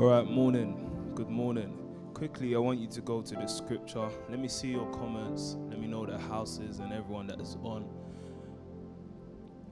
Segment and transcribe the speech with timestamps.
[0.00, 1.12] All right, morning.
[1.14, 1.78] Good morning.
[2.14, 4.08] Quickly, I want you to go to the scripture.
[4.30, 5.58] Let me see your comments.
[5.68, 7.86] Let me know the houses and everyone that is on.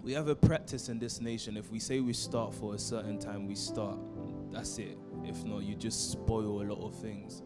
[0.02, 1.56] We have a practice in this nation.
[1.56, 3.96] If we say we start for a certain time, we start.
[4.52, 4.98] That's it.
[5.24, 7.42] If not, you just spoil a lot of things.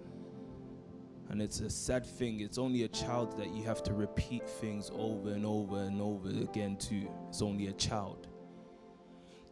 [1.29, 2.41] And it's a sad thing.
[2.41, 6.31] It's only a child that you have to repeat things over and over and over
[6.31, 7.09] again to.
[7.29, 8.27] It's only a child.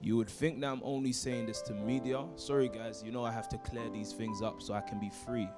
[0.03, 2.25] You would think that I'm only saying this to media.
[2.37, 5.11] Sorry, guys, you know I have to clear these things up so I can be
[5.27, 5.49] free.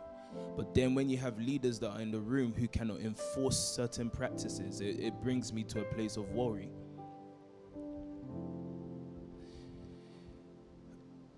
[0.56, 4.10] But then when you have leaders that are in the room who cannot enforce certain
[4.10, 6.70] practices, it, it brings me to a place of worry.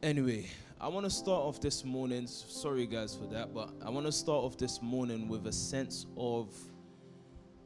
[0.03, 0.47] Anyway,
[0.81, 2.27] I want to start off this morning.
[2.27, 6.07] Sorry, guys, for that, but I want to start off this morning with a sense
[6.17, 6.55] of.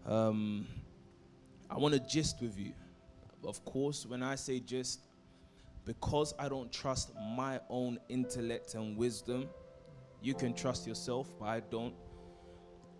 [0.07, 0.67] Um,
[1.71, 2.73] I want to gist with you.
[3.45, 5.08] Of course, when I say gist,
[5.89, 9.49] because I don't trust my own intellect and wisdom,
[10.21, 11.95] you can trust yourself, but I don't.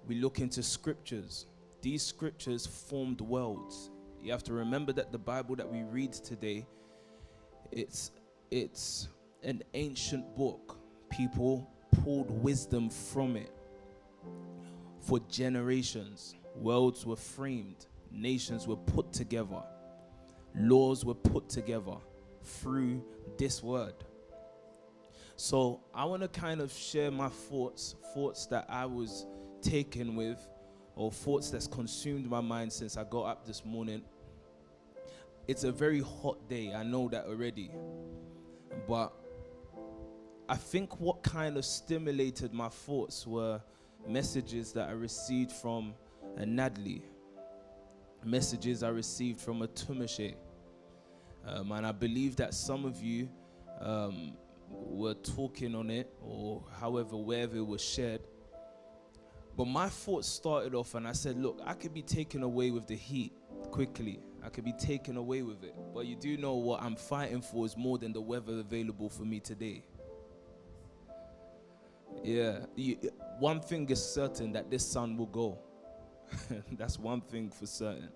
[0.07, 1.45] We look into scriptures.
[1.83, 3.91] These scriptures formed worlds.
[4.23, 6.67] You have to remember that the Bible that we read today,
[7.71, 8.11] it's
[8.51, 9.09] it's
[9.43, 10.79] an ancient book.
[11.11, 11.71] People
[12.03, 13.53] pulled wisdom from it.
[15.01, 19.63] For generations, worlds were framed, nations were put together,
[20.55, 21.99] laws were put together
[22.49, 23.05] through
[23.37, 23.95] this word.
[25.37, 29.27] So I want to kind of share my thoughts, thoughts that I was
[29.63, 30.39] taken with,
[30.97, 34.03] or thoughts that's consumed my mind since I got up this morning.
[35.47, 37.71] It's a very hot day, I know that already.
[38.89, 39.13] But
[40.49, 43.61] I think what kind of stimulated my thoughts were
[44.09, 45.95] messages that I received from
[46.37, 47.05] a Natalie,
[48.25, 50.35] messages I received from a Tumishe,
[51.55, 53.29] um, and I believe that some of you
[53.81, 54.35] um,
[54.71, 58.21] were talking on it, or however, wherever it was shared.
[59.57, 62.87] But my thoughts started off, and I said, Look, I could be taken away with
[62.87, 63.33] the heat
[63.71, 64.21] quickly.
[64.45, 65.75] I could be taken away with it.
[65.93, 69.25] But you do know what I'm fighting for is more than the weather available for
[69.25, 69.85] me today.
[72.23, 72.97] Yeah, you,
[73.39, 75.59] one thing is certain that this sun will go.
[76.73, 78.11] That's one thing for certain.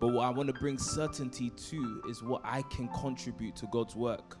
[0.00, 3.94] But what I want to bring certainty to is what I can contribute to God's
[3.94, 4.38] work.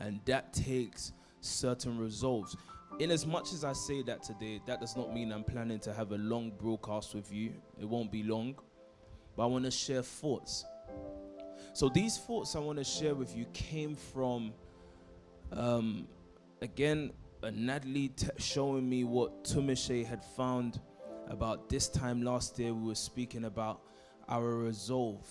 [0.00, 1.12] And that takes
[1.42, 2.56] certain resolves.
[2.98, 5.92] In as much as I say that today, that does not mean I'm planning to
[5.92, 7.52] have a long broadcast with you.
[7.78, 8.56] It won't be long.
[9.36, 10.64] But I want to share thoughts.
[11.74, 14.54] So these thoughts I want to share with you came from,
[15.52, 16.08] um,
[16.62, 17.12] again,
[17.42, 20.80] Natalie t- showing me what Tumishe had found
[21.28, 22.74] about this time last year.
[22.74, 23.82] We were speaking about
[24.30, 25.28] our resolve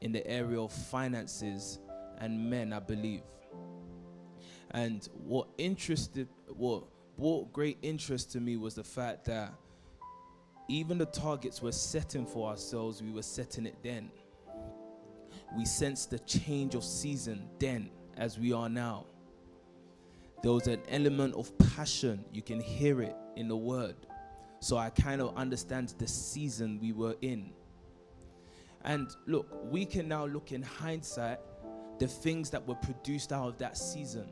[0.00, 1.78] in the area of finances
[2.18, 3.22] and men, I believe.
[4.72, 6.84] And what interested, what
[7.18, 9.52] brought great interest to me was the fact that
[10.68, 14.10] even the targets we're setting for ourselves, we were setting it then.
[15.56, 19.06] We sensed the change of season then as we are now.
[20.42, 23.96] There was an element of passion, you can hear it in the word.
[24.60, 27.50] So I kind of understand the season we were in.
[28.84, 31.38] And look, we can now look in hindsight
[31.98, 34.30] the things that were produced out of that season.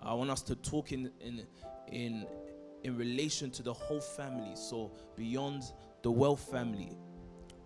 [0.00, 1.46] I want us to talk in in
[1.88, 2.26] in
[2.84, 5.64] in relation to the whole family, so beyond
[6.02, 6.96] the wealth family.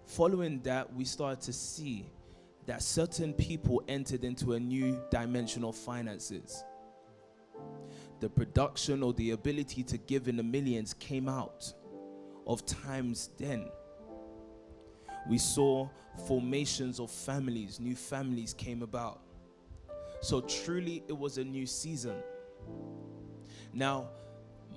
[0.05, 2.07] Following that, we started to see
[2.67, 6.65] that certain people entered into a new dimension of finances.
[8.21, 11.73] The production or the ability to give in the millions came out
[12.47, 13.69] of times then
[15.29, 15.89] we saw
[16.27, 19.21] formations of families, new families came about.
[20.21, 22.17] So truly, it was a new season.
[23.73, 24.09] Now,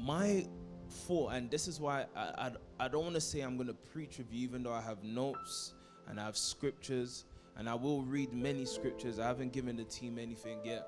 [0.01, 0.45] my
[0.89, 3.73] thought, and this is why I, I, I don't want to say I'm going to
[3.73, 5.73] preach with you, even though I have notes
[6.07, 7.25] and I have scriptures,
[7.57, 9.19] and I will read many scriptures.
[9.19, 10.87] I haven't given the team anything yet.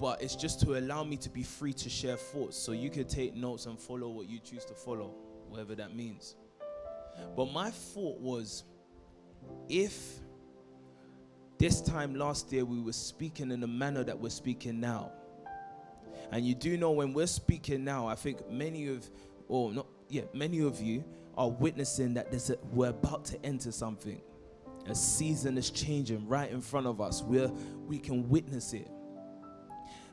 [0.00, 3.04] But it's just to allow me to be free to share thoughts so you can
[3.04, 5.14] take notes and follow what you choose to follow,
[5.48, 6.34] whatever that means.
[7.36, 8.64] But my thought was
[9.68, 10.20] if
[11.58, 15.12] this time last year we were speaking in the manner that we're speaking now,
[16.32, 19.08] and you do know when we're speaking now, I think many of,
[19.48, 21.04] or not, yeah, many of you
[21.36, 24.20] are witnessing that there's a, we're about to enter something.
[24.86, 27.22] A season is changing right in front of us.
[27.22, 27.48] We're,
[27.86, 28.90] we can witness it.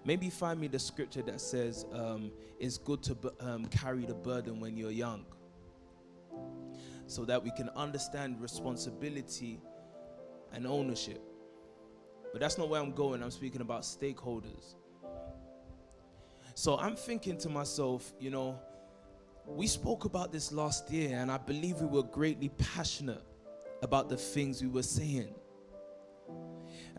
[0.06, 4.60] Maybe find me the scripture that says um, it's good to um, carry the burden
[4.60, 5.26] when you're young
[7.12, 9.60] so that we can understand responsibility
[10.54, 11.22] and ownership.
[12.32, 13.22] But that's not where I'm going.
[13.22, 14.76] I'm speaking about stakeholders.
[16.56, 18.60] So I'm thinking to myself, you know,
[19.46, 23.24] we spoke about this last year, and I believe we were greatly passionate
[23.82, 25.34] about the things we were saying.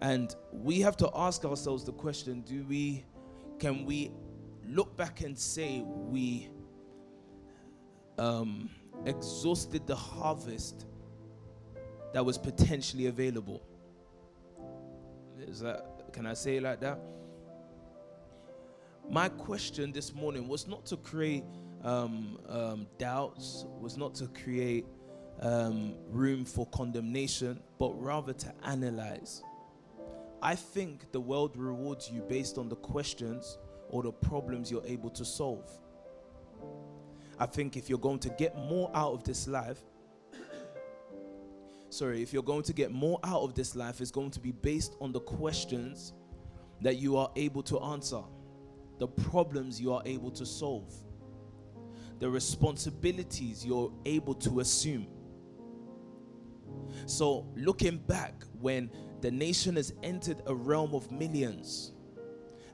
[0.02, 3.04] And we have to ask ourselves the question do we,
[3.58, 4.12] can we
[4.66, 6.50] look back and say we
[8.18, 8.68] um,
[9.04, 10.86] exhausted the harvest
[12.12, 13.62] that was potentially available?
[15.38, 17.00] Is that, can I say it like that?
[19.10, 21.44] My question this morning was not to create
[21.82, 24.86] um, um, doubts, was not to create
[25.40, 29.42] um, room for condemnation, but rather to analyze.
[30.40, 33.58] I think the world rewards you based on the questions
[33.90, 35.70] or the problems you're able to solve.
[37.42, 39.80] I think if you're going to get more out of this life,
[41.90, 44.52] sorry, if you're going to get more out of this life, it's going to be
[44.52, 46.12] based on the questions
[46.82, 48.20] that you are able to answer,
[49.00, 50.94] the problems you are able to solve,
[52.20, 55.08] the responsibilities you're able to assume.
[57.06, 58.88] So, looking back, when
[59.20, 61.90] the nation has entered a realm of millions,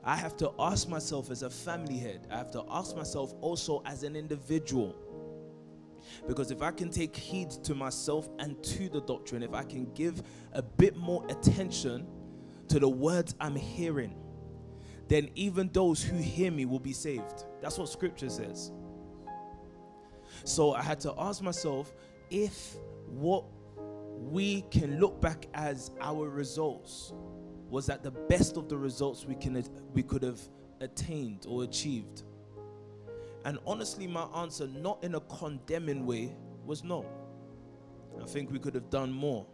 [0.03, 3.81] I have to ask myself as a family head, I have to ask myself also
[3.85, 4.95] as an individual.
[6.27, 9.91] Because if I can take heed to myself and to the doctrine, if I can
[9.93, 10.23] give
[10.53, 12.07] a bit more attention
[12.69, 14.15] to the words I'm hearing,
[15.07, 17.45] then even those who hear me will be saved.
[17.61, 18.71] That's what scripture says.
[20.45, 21.93] So I had to ask myself
[22.29, 22.75] if
[23.07, 23.45] what
[24.17, 27.13] we can look back as our results
[27.69, 29.63] was that the best of the results we can
[29.93, 30.39] we could have
[30.81, 32.23] attained or achieved.
[33.45, 36.35] And honestly my answer not in a condemning way
[36.65, 37.05] was no.
[38.21, 39.45] I think we could have done more.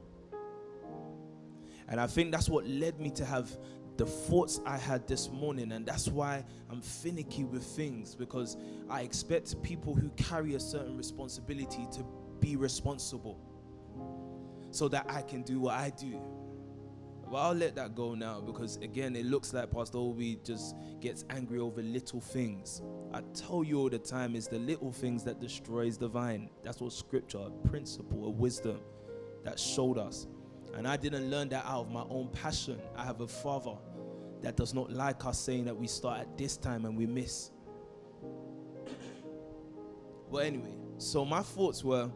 [1.88, 3.56] And i think that's what led me to have
[3.98, 5.72] the thoughts i had this morning.
[5.72, 8.58] And that's why i'm finicky with things because
[8.90, 12.04] i expect people who carry a certain responsibility to
[12.40, 13.40] be responsible
[14.76, 16.20] so that I can do what I do.
[17.30, 21.26] But I'll let that go now because again, it looks like Pastor Obi just gets
[21.30, 22.82] angry over little things.
[23.14, 26.50] I tell you all the time, it's the little things that destroys the vine.
[26.64, 28.80] That's what scripture, a principle, a wisdom
[29.44, 30.28] that showed us.
[30.76, 32.80] And I didn't learn that out of my own passion.
[32.96, 33.76] I have a father
[34.42, 37.52] that does not like us saying that we start at this time and we miss.
[40.30, 42.12] Well, anyway, so my thoughts were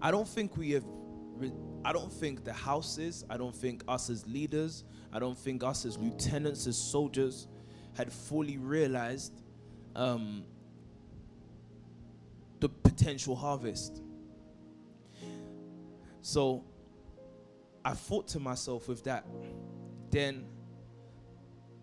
[0.00, 0.84] I don't think we have
[1.84, 5.84] I don't think the houses, I don't think us as leaders, I don't think us
[5.84, 7.46] as lieutenants, as soldiers,
[7.96, 9.32] had fully realized
[9.96, 10.44] um,
[12.60, 14.02] the potential harvest.
[16.20, 16.64] So
[17.84, 19.24] I thought to myself with that,
[20.10, 20.46] then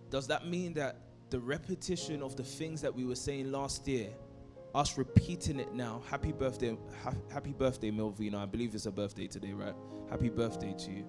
[0.09, 0.97] does that mean that
[1.29, 4.09] the repetition of the things that we were saying last year
[4.75, 6.03] us repeating it now.
[6.09, 8.43] Happy birthday, ha- happy birthday, Melvina.
[8.43, 9.73] I believe it's a birthday today, right?
[10.09, 11.05] Happy birthday to you.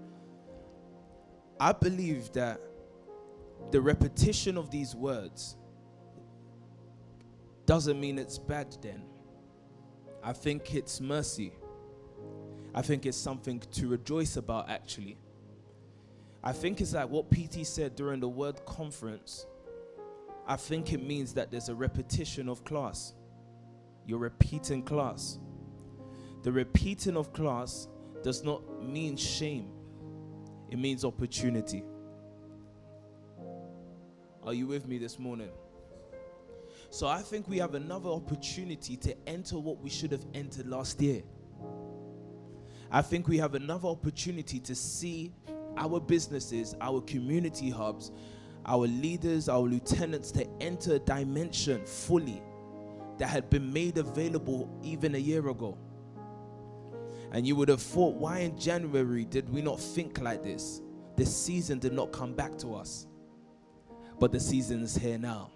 [1.59, 2.61] I believe that
[3.73, 5.57] the repetition of these words
[7.67, 9.03] doesn't mean it's bad then.
[10.23, 11.53] I think it's mercy.
[12.75, 15.19] I think it's something to rejoice about, actually.
[16.45, 19.46] I think it's like what PT said during the word conference.
[20.46, 23.15] I think it means that there's a repetition of class.
[24.06, 25.39] You're repeating class.
[26.43, 27.89] The repeating of class
[28.22, 29.69] does not mean shame,
[30.70, 31.82] it means opportunity.
[34.44, 35.51] Are you with me this morning?
[36.91, 41.01] So I think we have another opportunity to enter what we should have entered last
[41.03, 41.22] year.
[42.93, 45.34] I think we have another opportunity to see
[45.77, 48.13] our businesses, our community hubs,
[48.67, 52.41] our leaders, our lieutenants to enter dimension fully
[53.19, 55.77] that had been made available even a year ago.
[57.32, 60.81] And you would have thought, why in January did we not think like this?
[61.17, 63.06] This season did not come back to us.
[64.19, 65.51] But the season is here now.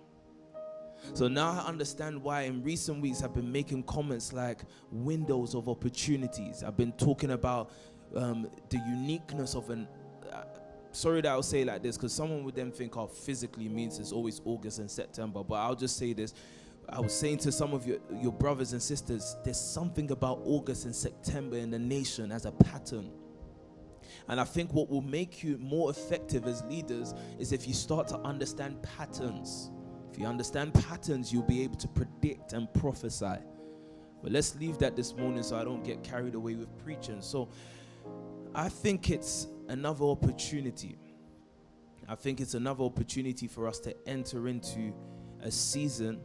[1.14, 5.69] So now I understand why in recent weeks I've been making comments like windows of
[5.69, 6.62] opportunities.
[6.62, 7.71] I've been talking about
[8.14, 9.88] um, the uniqueness of an.
[10.31, 10.43] Uh,
[10.93, 14.12] sorry that I'll say like this because someone would then think, oh, physically means it's
[14.12, 15.43] always August and September.
[15.43, 16.35] But I'll just say this
[16.92, 20.85] I was saying to some of your, your brothers and sisters, there's something about August
[20.85, 23.11] and September in the nation as a pattern.
[24.28, 28.09] And I think what will make you more effective as leaders is if you start
[28.09, 29.70] to understand patterns.
[30.12, 33.38] If you understand patterns, you'll be able to predict and prophesy.
[34.23, 37.23] But let's leave that this morning so I don't get carried away with preaching.
[37.23, 37.50] So
[38.54, 40.99] I think it's another opportunity.
[42.09, 44.92] I think it's another opportunity for us to enter into
[45.42, 46.20] a season,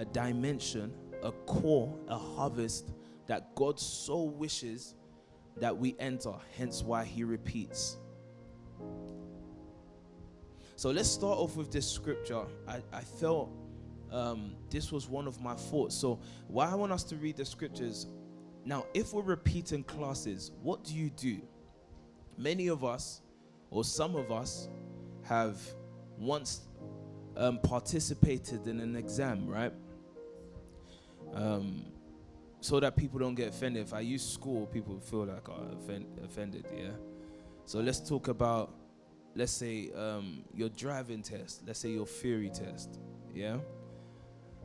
[0.00, 0.92] a dimension,
[1.22, 2.90] a core, a harvest
[3.26, 4.94] that God so wishes
[5.58, 7.98] that we enter, hence why he repeats.
[10.74, 12.42] So let's start off with this scripture.
[12.66, 13.50] I, I felt
[14.10, 15.94] um, this was one of my thoughts.
[15.94, 18.08] So, why I want us to read the scriptures
[18.64, 21.40] now, if we're repeating classes, what do you do?
[22.36, 23.22] Many of us,
[23.70, 24.68] or some of us,
[25.22, 25.58] have
[26.18, 26.62] once
[27.36, 29.72] um, participated in an exam, right?
[31.34, 31.84] Um,
[32.60, 33.86] so that people don't get offended.
[33.86, 36.90] If I use school, people feel like are offend, offended, yeah?
[37.64, 38.74] So let's talk about,
[39.34, 42.98] let's say, um, your driving test, let's say your theory test,
[43.34, 43.58] yeah?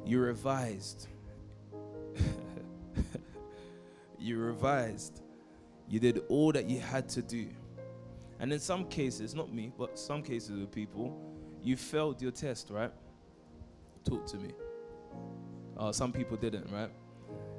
[0.05, 1.07] You revised.
[4.19, 5.21] you revised.
[5.87, 7.47] You did all that you had to do.
[8.39, 11.17] And in some cases, not me, but some cases of people,
[11.63, 12.91] you failed your test, right?
[14.03, 14.51] Talk to me.
[15.77, 16.91] Oh, some people didn't, right?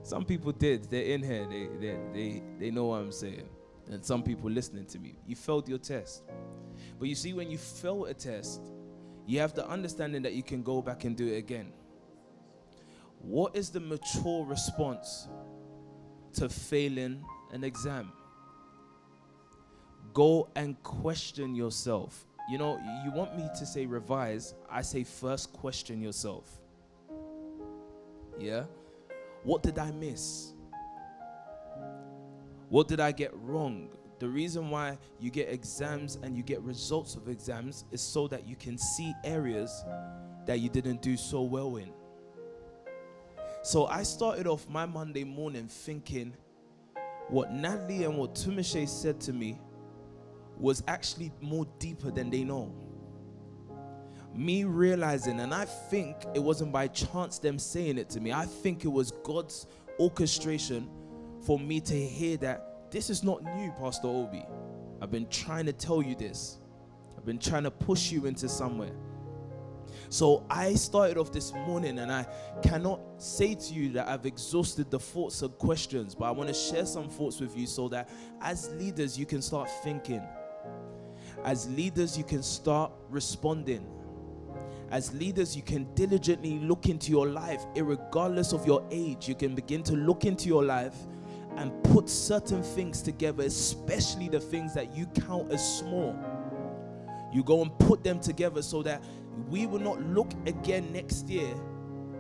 [0.02, 0.85] Some people did.
[0.85, 1.46] They're in here.
[1.49, 3.49] They, they, they, they know what I'm saying.
[3.90, 5.16] And some people listening to me.
[5.26, 6.23] You failed your test.
[6.99, 8.61] But you see, when you fail a test,
[9.26, 11.73] you have the understanding that you can go back and do it again.
[13.20, 15.28] What is the mature response
[16.35, 18.12] to failing an exam?
[20.12, 22.25] Go and question yourself.
[22.49, 26.61] You know, you want me to say revise, I say first question yourself.
[28.38, 28.64] Yeah?
[29.42, 30.52] What did I miss?
[32.68, 33.90] What did I get wrong?
[34.18, 38.46] The reason why you get exams and you get results of exams is so that
[38.46, 39.84] you can see areas
[40.46, 41.92] that you didn't do so well in.
[43.62, 46.34] So I started off my Monday morning thinking
[47.28, 49.58] what Natalie and what Tumishe said to me
[50.58, 52.72] was actually more deeper than they know.
[54.36, 58.44] Me realizing, and I think it wasn't by chance them saying it to me, I
[58.44, 59.66] think it was God's
[59.98, 60.90] orchestration
[61.46, 64.44] for me to hear that this is not new, Pastor Obi.
[65.00, 66.58] I've been trying to tell you this,
[67.16, 68.92] I've been trying to push you into somewhere.
[70.10, 72.26] So I started off this morning and I
[72.62, 76.54] cannot say to you that I've exhausted the thoughts and questions, but I want to
[76.54, 78.10] share some thoughts with you so that
[78.42, 80.22] as leaders you can start thinking.
[81.44, 83.86] As leaders you can start responding.
[84.90, 89.28] As leaders, you can diligently look into your life, regardless of your age.
[89.28, 90.94] You can begin to look into your life
[91.56, 96.16] and put certain things together, especially the things that you count as small.
[97.32, 99.02] You go and put them together so that
[99.48, 101.54] we will not look again next year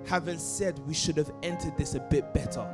[0.06, 2.66] having said we should have entered this a bit better.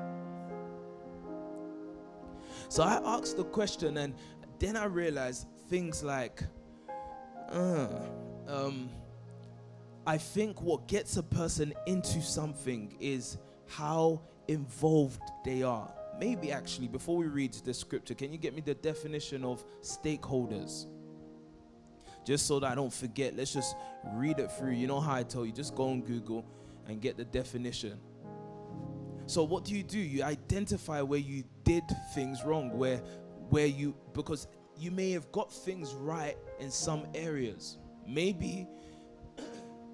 [2.68, 4.14] So I asked the question, and
[4.58, 6.42] then I realized things like,
[7.50, 7.88] uh,
[8.46, 8.90] um,
[10.06, 15.92] I think what gets a person into something is how involved they are.
[16.18, 20.86] Maybe actually, before we read the scripture, can you get me the definition of stakeholders?
[22.24, 23.76] just so that I don't forget, let's just
[24.14, 24.72] read it through.
[24.72, 26.44] You know how I tell you, just go on Google
[26.86, 27.98] and get the definition.
[29.26, 29.98] So what do you do?
[29.98, 32.98] You identify where you did things wrong, where
[33.50, 37.78] where you because you may have got things right in some areas.
[38.06, 38.66] Maybe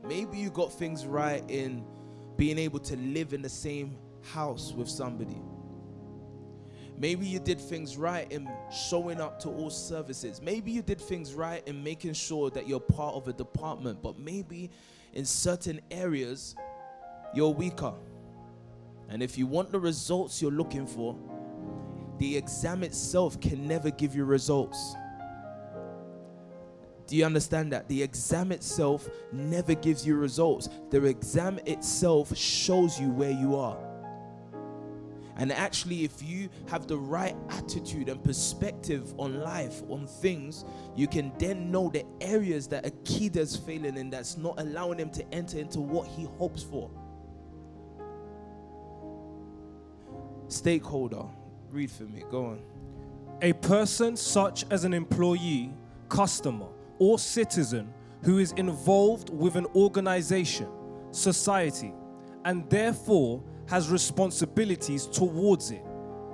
[0.06, 1.84] maybe you got things right in
[2.36, 5.40] being able to live in the same house with somebody.
[6.96, 10.42] Maybe you did things right in showing up to all services.
[10.42, 14.18] Maybe you did things right in making sure that you're part of a department, but
[14.18, 14.70] maybe
[15.12, 16.56] in certain areas
[17.34, 17.94] you're weaker.
[19.08, 21.16] And if you want the results you're looking for,
[22.18, 24.94] the exam itself can never give you results.
[27.08, 27.88] Do you understand that?
[27.88, 30.68] The exam itself never gives you results.
[30.90, 33.78] The exam itself shows you where you are.
[35.38, 41.06] And actually, if you have the right attitude and perspective on life, on things, you
[41.06, 45.58] can then know the areas that Akida's failing in that's not allowing him to enter
[45.58, 46.90] into what he hopes for.
[50.48, 51.24] Stakeholder,
[51.70, 52.60] read for me, go on.
[53.40, 55.72] A person such as an employee,
[56.08, 56.66] customer,
[56.98, 60.68] or citizen who is involved with an organization,
[61.10, 61.92] society,
[62.44, 65.84] and therefore has responsibilities towards it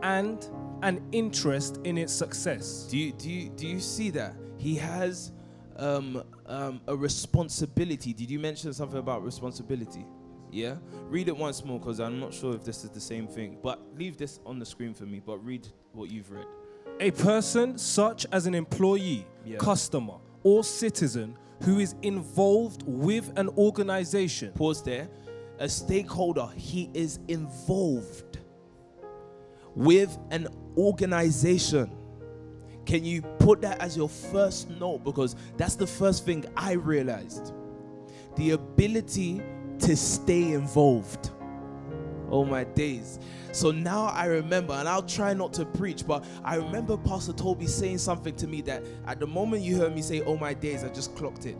[0.02, 0.48] and
[0.82, 2.86] an interest in its success.
[2.90, 5.32] Do you do you do you see that he has
[5.76, 8.12] um, um, a responsibility?
[8.12, 10.04] Did you mention something about responsibility?
[10.52, 10.76] Yeah.
[11.08, 13.58] Read it once more because I'm not sure if this is the same thing.
[13.62, 15.20] But leave this on the screen for me.
[15.24, 16.46] But read what you've read.
[17.00, 19.56] A person such as an employee, Yeah.
[19.56, 20.14] customer,
[20.44, 25.08] or citizen who is involved with an organization Pause there.
[25.58, 28.38] A stakeholder, he is involved
[29.74, 31.90] with an organization.
[32.86, 35.04] Can you put that as your first note?
[35.04, 37.52] Because that's the first thing I realized.
[38.36, 39.42] The ability
[39.78, 41.30] to stay involved.
[42.30, 43.18] Oh my days.
[43.52, 47.66] So now I remember, and I'll try not to preach, but I remember Pastor Toby
[47.66, 50.82] saying something to me that at the moment you heard me say, Oh my days,
[50.82, 51.56] I just clocked it.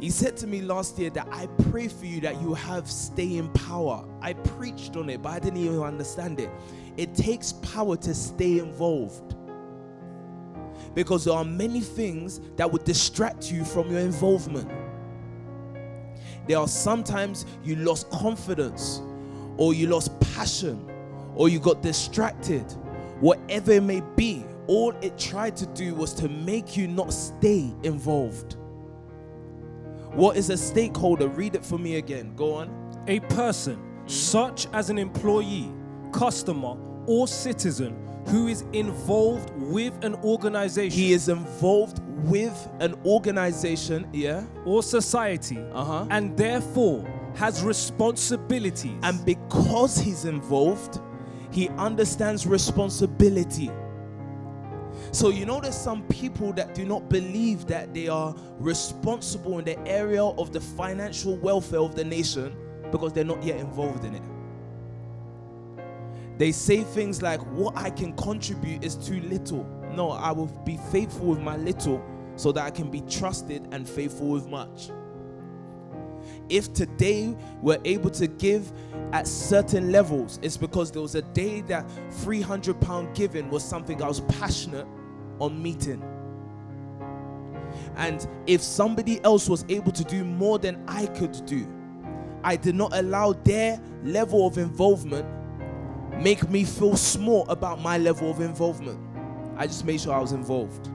[0.00, 3.50] He said to me last year that I pray for you that you have staying
[3.52, 4.04] power.
[4.22, 6.50] I preached on it, but I didn't even understand it.
[6.96, 9.36] It takes power to stay involved.
[10.94, 14.70] Because there are many things that would distract you from your involvement.
[16.48, 19.02] There are sometimes you lost confidence,
[19.60, 20.90] or you lost passion,
[21.36, 22.64] or you got distracted.
[23.20, 27.72] Whatever it may be, all it tried to do was to make you not stay
[27.82, 28.56] involved.
[30.14, 31.28] What is a stakeholder?
[31.28, 32.34] Read it for me again.
[32.36, 32.68] Go on.
[33.06, 35.70] a person such as an employee,
[36.12, 36.76] customer,
[37.06, 44.44] or citizen who is involved with an organization He is involved with an organization, yeah,
[44.64, 46.06] or society Uh-huh.
[46.10, 51.00] and therefore has responsibilities and because he's involved,
[51.50, 53.70] he understands responsibility.
[55.12, 59.64] So, you know, there's some people that do not believe that they are responsible in
[59.64, 62.56] the area of the financial welfare of the nation
[62.90, 64.22] because they're not yet involved in it.
[66.38, 69.64] They say things like, What I can contribute is too little.
[69.94, 72.02] No, I will be faithful with my little
[72.36, 74.90] so that I can be trusted and faithful with much.
[76.50, 78.72] If today we're able to give
[79.12, 84.02] at certain levels, it's because there was a day that 300 pound giving was something
[84.02, 84.86] I was passionate
[85.38, 86.02] on meeting.
[87.96, 91.66] And if somebody else was able to do more than I could do,
[92.42, 95.26] I did not allow their level of involvement
[96.20, 98.98] make me feel small about my level of involvement.
[99.56, 100.90] I just made sure I was involved.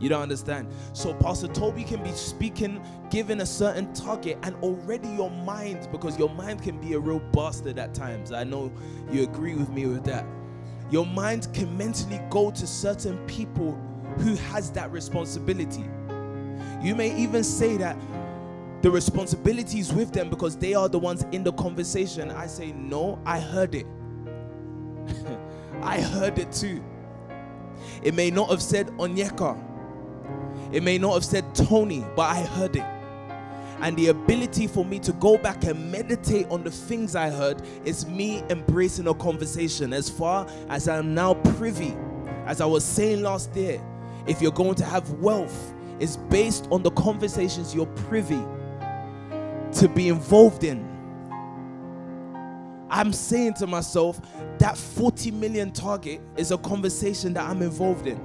[0.00, 0.68] You don't understand.
[0.92, 6.18] So Pastor Toby can be speaking, given a certain target, and already your mind, because
[6.18, 8.32] your mind can be a real bastard at times.
[8.32, 8.72] I know
[9.10, 10.24] you agree with me with that.
[10.90, 13.72] Your mind can mentally go to certain people
[14.18, 15.84] who has that responsibility.
[16.82, 17.96] You may even say that
[18.82, 22.30] the responsibility is with them because they are the ones in the conversation.
[22.30, 23.86] I say, no, I heard it.
[25.82, 26.82] I heard it too.
[28.02, 29.67] It may not have said Onyeka.
[30.72, 32.84] It may not have said Tony, but I heard it.
[33.80, 37.62] And the ability for me to go back and meditate on the things I heard
[37.84, 39.92] is me embracing a conversation.
[39.92, 41.96] As far as I'm now privy,
[42.46, 43.80] as I was saying last year,
[44.26, 48.42] if you're going to have wealth, it's based on the conversations you're privy
[49.72, 50.86] to be involved in.
[52.90, 54.20] I'm saying to myself,
[54.58, 58.20] that 40 million target is a conversation that I'm involved in.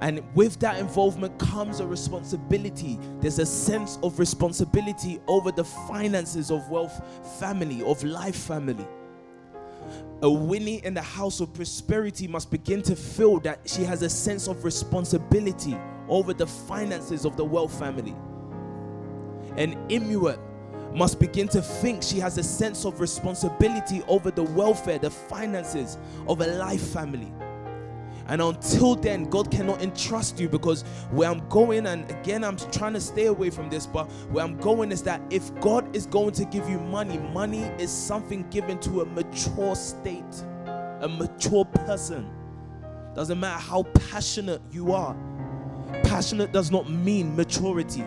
[0.00, 2.98] And with that involvement comes a responsibility.
[3.20, 7.02] There's a sense of responsibility over the finances of wealth
[7.38, 8.86] family, of life family.
[10.22, 14.10] A Winnie in the house of prosperity must begin to feel that she has a
[14.10, 15.76] sense of responsibility
[16.08, 18.14] over the finances of the wealth family.
[19.56, 20.38] An Inuit
[20.94, 25.98] must begin to think she has a sense of responsibility over the welfare, the finances
[26.26, 27.32] of a life family.
[28.30, 32.92] And until then, God cannot entrust you because where I'm going, and again, I'm trying
[32.92, 36.30] to stay away from this, but where I'm going is that if God is going
[36.34, 40.44] to give you money, money is something given to a mature state,
[41.00, 42.30] a mature person.
[43.16, 45.16] Doesn't matter how passionate you are,
[46.04, 48.04] passionate does not mean maturity.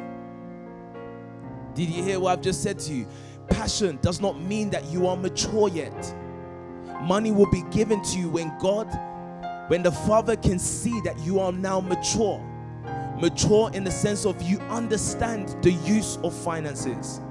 [1.74, 3.08] Did you hear what I've just said to you?
[3.50, 6.16] Passion does not mean that you are mature yet.
[7.02, 8.88] Money will be given to you when God
[9.68, 12.40] when the father can see that you are now mature
[13.20, 17.22] mature in the sense of you understand the use of finances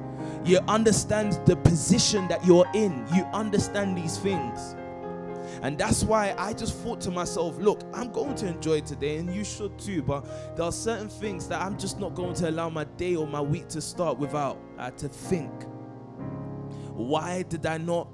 [0.45, 4.75] you understand the position that you're in you understand these things
[5.63, 9.33] and that's why I just thought to myself, look, I'm going to enjoy today, and
[9.33, 10.03] you should too.
[10.03, 13.29] But there are certain things that I'm just not going to allow my day or
[13.29, 14.59] my week to start without.
[14.77, 15.53] I had to think.
[16.95, 18.09] Why did I not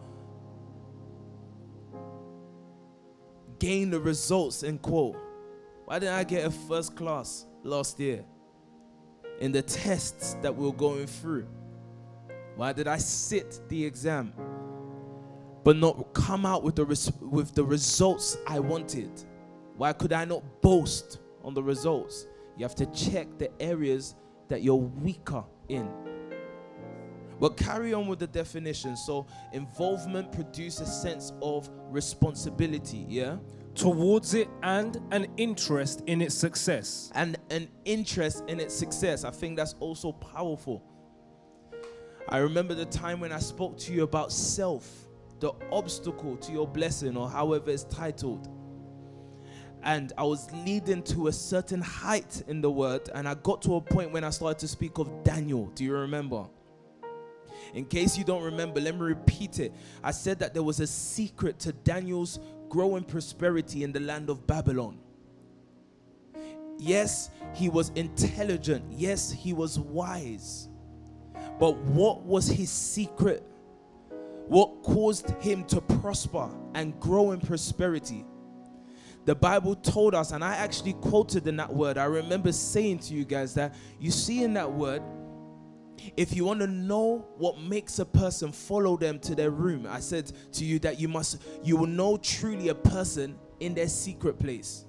[3.59, 5.17] gain the results in quote?
[5.85, 8.25] Why didn't I get a first class last year
[9.41, 11.47] in the tests that we were going through?
[12.57, 14.33] Why did I sit the exam?
[15.65, 19.11] but not come out with the res- with the results I wanted?
[19.77, 22.27] Why could I not boast on the results?
[22.57, 24.15] You have to check the areas
[24.49, 25.91] that you're weaker in.
[27.41, 28.97] But carry on with the definition.
[28.97, 33.37] So, involvement produces a sense of responsibility, yeah?
[33.79, 37.11] towards it and an interest in its success.
[37.15, 39.25] And an interest in its success.
[39.25, 40.83] I think that's also powerful.
[42.29, 45.09] I remember the time when I spoke to you about self,
[45.41, 48.49] the obstacle to your blessing, or however it's titled.
[49.83, 53.77] And I was leading to a certain height in the word, and I got to
[53.77, 55.67] a point when I started to speak of Daniel.
[55.75, 56.47] Do you remember?
[57.75, 59.73] In case you don't remember, let me repeat it.
[60.03, 64.47] I said that there was a secret to Daniel's growing prosperity in the land of
[64.47, 64.99] Babylon.
[66.79, 68.85] Yes, he was intelligent.
[68.91, 70.69] Yes, he was wise.
[71.59, 73.43] But what was his secret?
[74.47, 78.25] What caused him to prosper and grow in prosperity?
[79.25, 81.99] The Bible told us, and I actually quoted in that word.
[81.99, 85.03] I remember saying to you guys that you see in that word,
[86.17, 90.01] if you want to know what makes a person follow them to their room, I
[90.01, 94.39] said to you that you must you will know truly a person in their secret
[94.39, 94.85] place.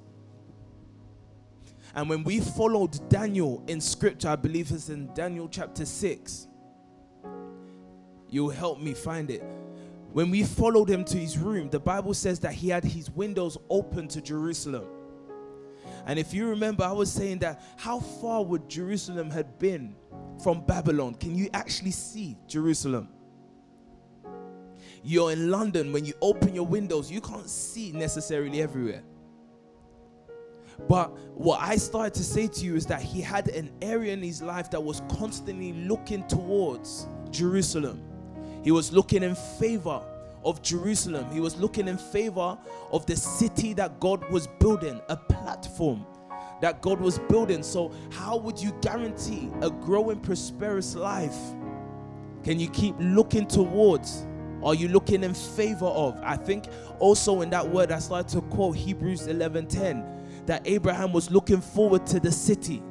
[1.95, 6.48] And when we followed Daniel in scripture, I believe it's in Daniel chapter 6.
[8.30, 9.43] You'll help me find it.
[10.12, 13.58] When we followed him to his room, the Bible says that he had his windows
[13.69, 14.86] open to Jerusalem.
[16.06, 19.96] And if you remember, I was saying that how far would Jerusalem had been
[20.44, 21.16] from Babylon?
[21.16, 23.10] Can you actually see Jerusalem?
[25.04, 29.04] You're in London, when you open your windows, you can't see necessarily everywhere.
[30.88, 34.24] But what I started to say to you is that he had an area in
[34.24, 38.02] his life that was constantly looking towards Jerusalem.
[38.64, 40.02] He was looking in favor
[40.43, 41.30] of Jerusalem.
[41.32, 42.58] He was looking in favor
[42.91, 46.06] of the city that God was building, a platform
[46.62, 47.63] that God was building.
[47.63, 51.38] So, how would you guarantee a growing, prosperous life?
[52.43, 54.25] Can you keep looking towards?
[54.63, 56.19] Are you looking in favor of?
[56.21, 56.65] I think
[56.99, 62.06] also in that word I started to quote Hebrews 11:10 that Abraham was looking forward
[62.08, 62.84] to the city.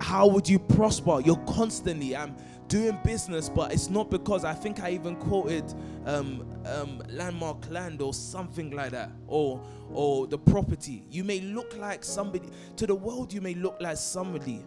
[0.00, 1.20] How would you prosper?
[1.24, 2.34] You're constantly I'm
[2.72, 5.62] doing business, but it's not because I think I even quoted
[6.06, 11.04] um, um, landmark land or something like that, or or the property.
[11.10, 13.30] You may look like somebody to the world.
[13.30, 14.64] You may look like somebody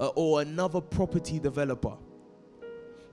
[0.00, 1.96] uh, or another property developer.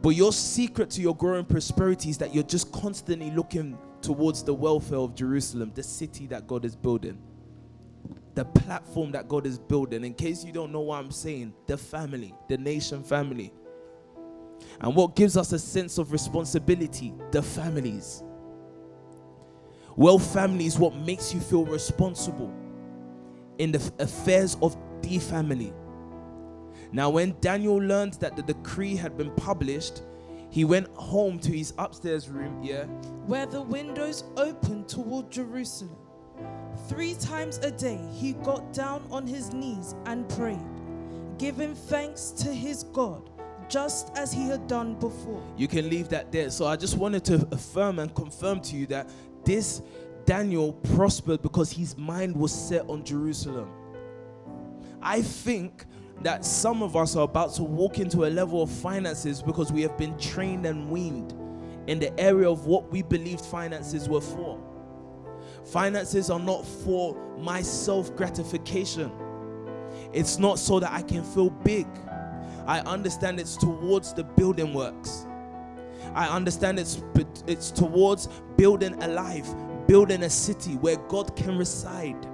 [0.02, 4.54] But your secret to your growing prosperity is that you're just constantly looking towards the
[4.54, 7.22] welfare of Jerusalem, the city that God is building,
[8.34, 10.04] the platform that God is building.
[10.04, 13.54] In case you don't know what I'm saying, the family, the nation family.
[14.82, 17.14] And what gives us a sense of responsibility?
[17.32, 18.24] The families.
[19.96, 22.52] Well, family is what makes you feel responsible
[23.60, 25.74] in the affairs of the family.
[26.92, 30.02] Now, when Daniel learned that the decree had been published,
[30.50, 32.84] he went home to his upstairs room, yeah,
[33.26, 35.96] where the windows opened toward Jerusalem.
[36.88, 40.60] Three times a day he got down on his knees and prayed,
[41.38, 43.30] giving thanks to his God,
[43.70, 45.44] just as he had done before.
[45.58, 46.50] You can leave that there.
[46.50, 49.10] So I just wanted to affirm and confirm to you that
[49.44, 49.82] this
[50.26, 53.70] Daniel prospered because his mind was set on Jerusalem.
[55.02, 55.86] I think
[56.22, 59.82] that some of us are about to walk into a level of finances because we
[59.82, 61.34] have been trained and weaned
[61.88, 64.60] in the area of what we believed finances were for.
[65.66, 69.12] Finances are not for my self gratification,
[70.14, 71.88] it's not so that I can feel big.
[72.66, 75.26] I understand it's towards the building works.
[76.14, 77.02] I understand it's
[77.48, 79.50] it's towards building a life,
[79.88, 82.28] building a city where God can reside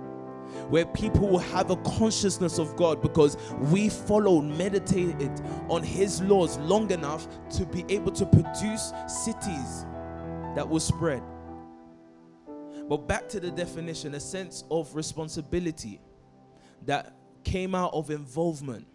[0.70, 3.38] where people will have a consciousness of God because
[3.72, 5.32] we followed, meditated
[5.68, 9.86] on His laws long enough to be able to produce cities
[10.56, 11.24] that will spread.
[12.88, 16.02] But back to the definition a sense of responsibility
[16.86, 18.88] that came out of involvement.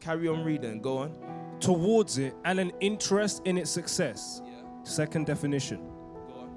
[0.00, 1.16] Carry on reading, go on.
[1.60, 4.42] Towards it and an interest in its success.
[4.44, 4.52] Yeah.
[4.82, 5.78] Second definition.
[6.28, 6.50] Go on.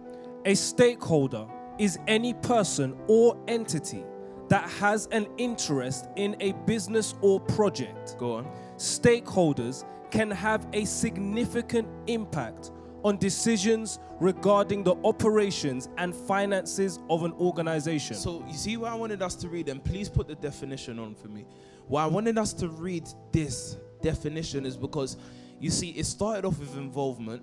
[0.45, 1.47] A stakeholder
[1.77, 4.03] is any person or entity
[4.49, 8.17] that has an interest in a business or project.
[8.17, 8.51] Go on.
[8.77, 12.71] Stakeholders can have a significant impact
[13.03, 18.15] on decisions regarding the operations and finances of an organization.
[18.15, 21.15] So you see what I wanted us to read, and please put the definition on
[21.15, 21.45] for me.
[21.89, 25.17] Why I wanted us to read this definition is because
[25.59, 27.41] you see, it started off with involvement,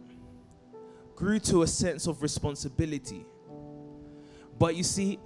[1.16, 3.26] grew to a sense of responsibility.
[4.56, 5.18] But you see,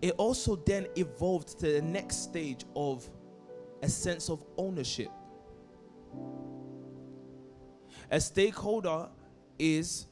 [0.00, 3.08] it also then evolved to the next stage of
[3.82, 5.10] a sense of ownership.
[8.10, 9.10] A stakeholder
[9.58, 10.06] is.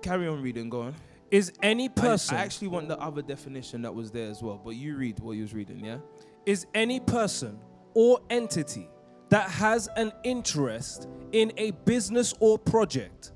[0.00, 0.94] Carry on reading, go on.
[1.32, 4.60] Is any I- person I, actually want the other definition that was there as well,
[4.62, 5.98] but you read what you was reading, yeah?
[6.46, 7.58] is any person
[7.94, 8.88] or entity
[9.30, 13.32] that has an interest in a business or project.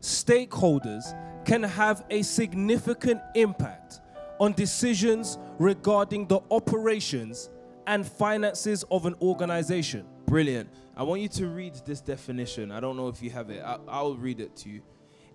[0.00, 1.02] Stakeholders
[1.44, 4.00] can have a significant impact
[4.38, 7.50] on decisions regarding the operations
[7.86, 10.06] and finances of an organization.
[10.26, 10.68] Brilliant.
[10.96, 12.70] I want you to read this definition.
[12.70, 13.62] I don't know if you have it.
[13.64, 14.82] I, I'll read it to you.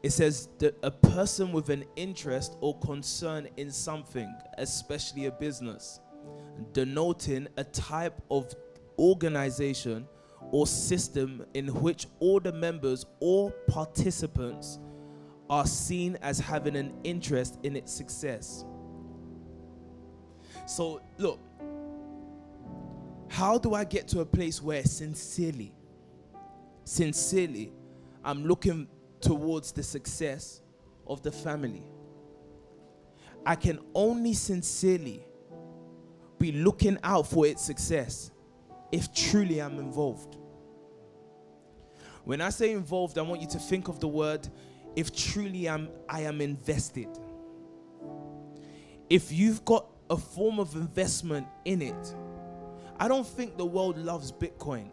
[0.03, 5.99] It says that a person with an interest or concern in something, especially a business,
[6.73, 8.53] denoting a type of
[8.99, 10.07] organization
[10.51, 14.79] or system in which all the members or participants
[15.49, 18.65] are seen as having an interest in its success.
[20.65, 21.39] So, look,
[23.29, 25.73] how do I get to a place where sincerely,
[26.83, 27.71] sincerely,
[28.23, 28.87] I'm looking
[29.21, 30.61] towards the success
[31.05, 31.83] of the family?
[33.45, 35.25] I can only sincerely
[36.37, 38.31] be looking out for its success
[38.91, 40.37] if truly I'm involved.
[42.23, 44.47] When I say involved, I want you to think of the word
[44.95, 47.07] if truly I'm, I am invested.
[49.09, 52.15] If you've got a form of investment in it,
[52.99, 54.89] I don't think the world loves Bitcoin.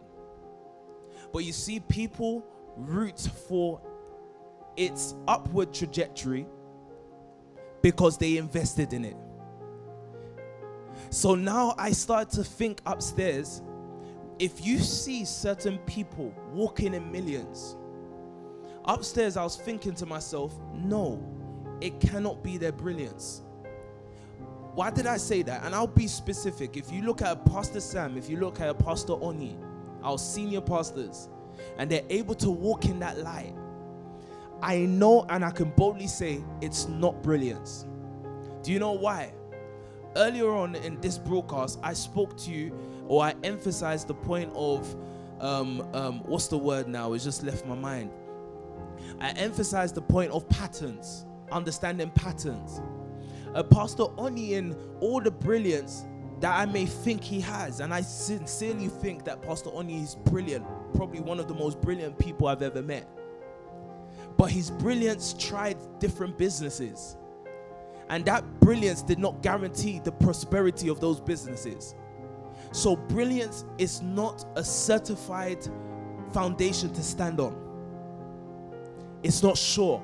[1.33, 2.45] But you see, people
[2.77, 3.81] root for
[4.77, 6.45] its upward trajectory
[7.81, 9.15] because they invested in it.
[11.09, 13.61] So now I start to think upstairs
[14.39, 17.77] if you see certain people walking in millions,
[18.85, 21.23] upstairs I was thinking to myself, no,
[21.79, 23.43] it cannot be their brilliance.
[24.73, 25.63] Why did I say that?
[25.63, 26.75] And I'll be specific.
[26.75, 29.57] If you look at Pastor Sam, if you look at Pastor Oni,
[30.03, 31.29] our senior pastors,
[31.77, 33.55] and they're able to walk in that light,
[34.61, 37.85] I know and I can boldly say it's not brilliance.
[38.63, 39.33] Do you know why?
[40.15, 44.95] Earlier on in this broadcast, I spoke to you or I emphasized the point of
[45.39, 47.13] um, um, what's the word now?
[47.13, 48.11] It's just left my mind.
[49.19, 52.81] I emphasized the point of patterns, understanding patterns.
[53.53, 56.05] Uh, Pastor Oni, in all the brilliance
[56.39, 60.65] that I may think he has, and I sincerely think that Pastor Oni is brilliant,
[60.93, 63.07] probably one of the most brilliant people I've ever met.
[64.37, 67.17] But his brilliance tried different businesses.
[68.09, 71.95] And that brilliance did not guarantee the prosperity of those businesses.
[72.71, 75.65] So, brilliance is not a certified
[76.31, 77.55] foundation to stand on.
[79.23, 80.03] It's not sure.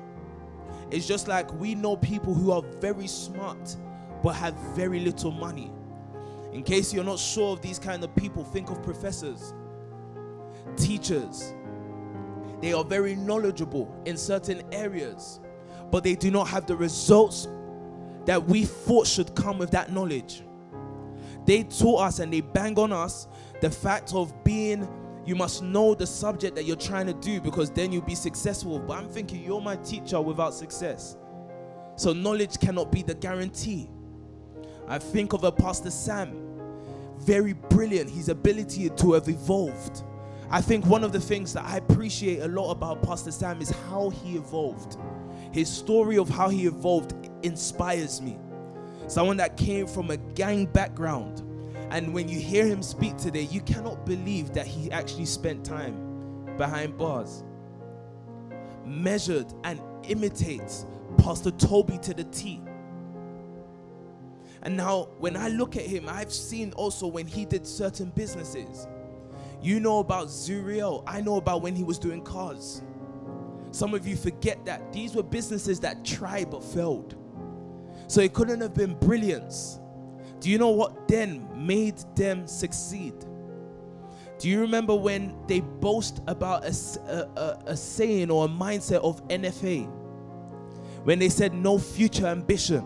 [0.90, 3.76] It's just like we know people who are very smart
[4.22, 5.70] but have very little money.
[6.52, 9.54] In case you're not sure of these kind of people, think of professors,
[10.76, 11.54] teachers.
[12.62, 15.40] They are very knowledgeable in certain areas,
[15.90, 17.48] but they do not have the results
[18.24, 20.44] that we thought should come with that knowledge.
[21.44, 23.26] They taught us and they bang on us
[23.60, 24.88] the fact of being,
[25.26, 28.78] you must know the subject that you're trying to do because then you'll be successful.
[28.78, 31.16] But I'm thinking, you're my teacher without success.
[31.96, 33.90] So knowledge cannot be the guarantee.
[34.86, 36.60] I think of a Pastor Sam,
[37.18, 40.04] very brilliant, his ability to have evolved.
[40.52, 43.70] I think one of the things that I appreciate a lot about Pastor Sam is
[43.70, 44.98] how he evolved.
[45.50, 48.38] His story of how he evolved inspires me.
[49.06, 51.40] Someone that came from a gang background.
[51.90, 56.44] And when you hear him speak today, you cannot believe that he actually spent time
[56.58, 57.44] behind bars.
[58.84, 60.84] Measured and imitates
[61.16, 62.60] Pastor Toby to the T.
[64.64, 68.86] And now, when I look at him, I've seen also when he did certain businesses.
[69.62, 71.04] You know about Zuriel.
[71.06, 72.82] I know about when he was doing cars.
[73.70, 77.14] Some of you forget that these were businesses that tried but failed.
[78.08, 79.78] So it couldn't have been brilliance.
[80.40, 83.14] Do you know what then made them succeed?
[84.38, 86.74] Do you remember when they boast about a,
[87.06, 89.86] a, a, a saying or a mindset of NFA?
[91.04, 92.84] When they said no future ambition?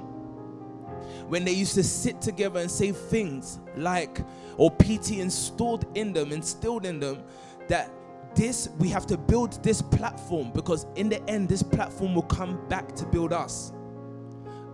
[1.28, 4.20] When they used to sit together and say things like,
[4.56, 7.22] or PT installed in them, instilled in them,
[7.68, 7.90] that
[8.36, 12.60] this, we have to build this platform because in the end, this platform will come
[12.68, 13.72] back to build us.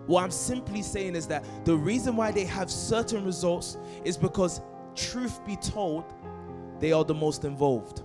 [0.06, 4.60] What I'm simply saying is that the reason why they have certain results is because,
[4.94, 6.04] truth be told,
[6.80, 8.02] they are the most involved.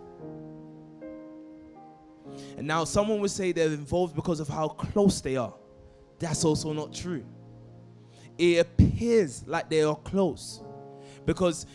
[2.56, 5.54] And now someone would say they're involved because of how close they are.
[6.20, 7.26] That's also not true.
[8.38, 10.62] It appears like they are close
[11.26, 11.66] because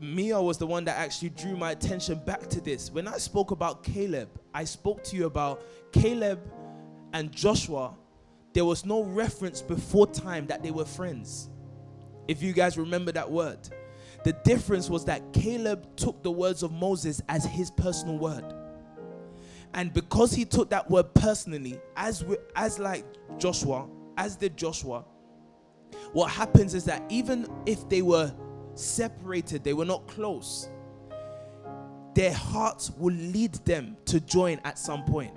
[0.00, 2.90] Mia was the one that actually drew my attention back to this.
[2.90, 6.40] When I spoke about Caleb, I spoke to you about Caleb
[7.12, 7.94] and Joshua.
[8.52, 11.48] There was no reference before time that they were friends.
[12.28, 13.58] If you guys remember that word,
[14.24, 18.44] the difference was that Caleb took the words of Moses as his personal word.
[19.74, 23.04] And because he took that word personally, as we, as like
[23.38, 25.04] Joshua, as did Joshua,
[26.12, 28.32] what happens is that even if they were
[28.74, 30.68] separated, they were not close,
[32.14, 35.32] their hearts will lead them to join at some point.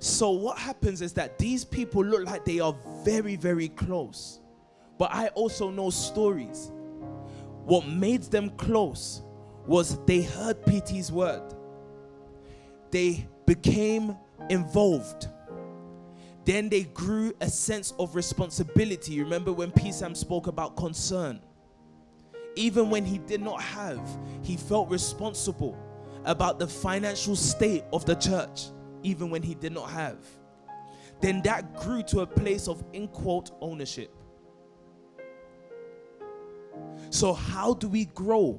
[0.00, 4.40] So, what happens is that these people look like they are very, very close.
[4.98, 6.72] But I also know stories.
[7.64, 9.22] What made them close
[9.66, 11.54] was they heard PT's word,
[12.90, 14.16] they became
[14.50, 15.28] involved.
[16.48, 19.22] Then they grew a sense of responsibility.
[19.22, 21.40] Remember when PSAM spoke about concern?
[22.56, 24.00] Even when he did not have,
[24.40, 25.76] he felt responsible
[26.24, 28.68] about the financial state of the church,
[29.02, 30.16] even when he did not have.
[31.20, 34.10] Then that grew to a place of, in quote, ownership.
[37.10, 38.58] So, how do we grow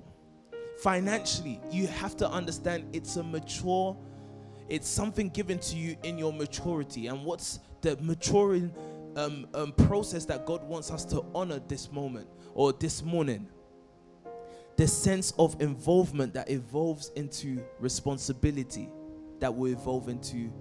[0.78, 1.60] financially?
[1.72, 3.98] You have to understand it's a mature,
[4.68, 7.08] it's something given to you in your maturity.
[7.08, 8.74] And what's the maturing
[9.16, 13.48] um, um, process that God wants us to honor this moment or this morning.
[14.78, 18.90] The sense of involvement that evolves into responsibility,
[19.40, 20.52] that will evolve into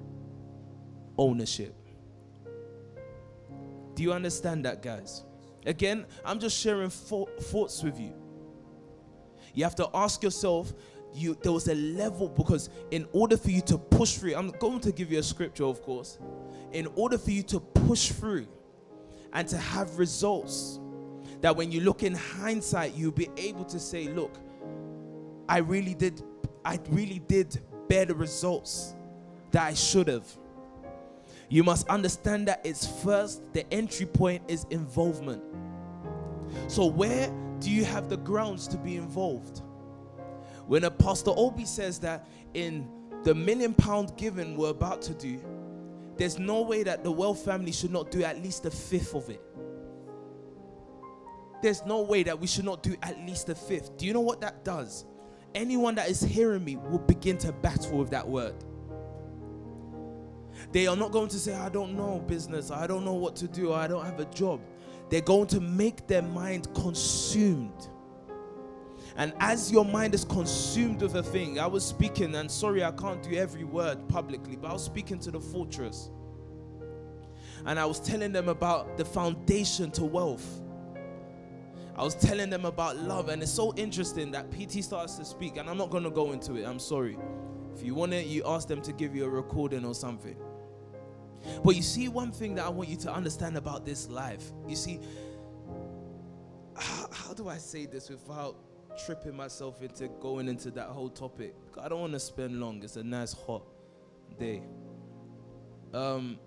[1.16, 1.74] ownership.
[3.94, 5.24] Do you understand that, guys?
[5.66, 8.14] Again, I'm just sharing thoughts with you.
[9.54, 10.72] You have to ask yourself
[11.14, 14.80] you there was a level because in order for you to push through, I'm going
[14.80, 16.18] to give you a scripture, of course.
[16.72, 18.46] In order for you to push through
[19.32, 20.80] and to have results,
[21.40, 24.36] that when you look in hindsight, you'll be able to say, look,
[25.48, 26.22] I really did,
[26.64, 28.94] I really did bear the results
[29.50, 30.26] that I should have.
[31.48, 35.42] You must understand that it's first, the entry point is involvement.
[36.66, 39.62] So, where do you have the grounds to be involved?
[40.66, 42.86] When Apostle Obi says that in
[43.24, 45.40] the million pound given we're about to do,
[46.18, 49.30] there's no way that the Well family should not do at least a fifth of
[49.30, 49.40] it.
[51.62, 53.96] There's no way that we should not do at least a fifth.
[53.96, 55.06] Do you know what that does?
[55.54, 58.54] Anyone that is hearing me will begin to battle with that word.
[60.72, 63.48] They are not going to say, I don't know business, I don't know what to
[63.48, 64.60] do, I don't have a job.
[65.08, 67.88] They're going to make their mind consumed
[69.18, 72.92] and as your mind is consumed with a thing, I was speaking, and sorry, I
[72.92, 76.10] can't do every word publicly, but I was speaking to the fortress.
[77.66, 80.62] And I was telling them about the foundation to wealth.
[81.96, 85.56] I was telling them about love, and it's so interesting that PT starts to speak,
[85.56, 86.64] and I'm not going to go into it.
[86.64, 87.18] I'm sorry.
[87.74, 90.36] If you want it, you ask them to give you a recording or something.
[91.64, 94.76] But you see, one thing that I want you to understand about this life, you
[94.76, 95.00] see,
[96.76, 98.67] how, how do I say this without
[99.04, 101.54] tripping myself into going into that whole topic.
[101.80, 102.82] I don't want to spend long.
[102.82, 103.62] It's a nice hot
[104.38, 104.62] day.
[105.94, 106.38] Um,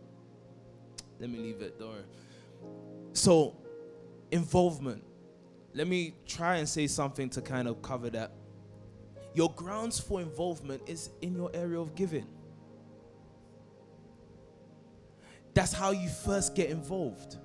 [1.20, 1.80] let me leave it.
[1.80, 2.06] Don't.
[3.14, 3.56] So,
[4.32, 5.04] involvement.
[5.74, 8.34] Let me try and say something to kind of cover that.
[9.34, 12.28] Your grounds for involvement is in your area of giving.
[15.54, 17.38] That's how you first get involved.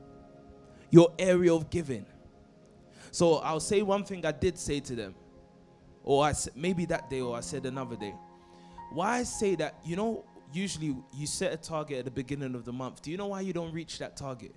[0.91, 2.07] Your area of giving.
[3.17, 5.15] So I'll say one thing I did say to them,
[6.03, 8.15] or I maybe that day, or I said another day.
[8.93, 12.67] Why I say that, you know, usually you set a target at the beginning of
[12.67, 13.01] the month.
[13.01, 14.55] Do you know why you don't reach that target?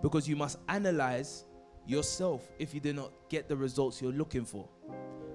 [0.00, 1.44] Because you must analyze
[1.88, 4.68] yourself if you did not get the results you're looking for.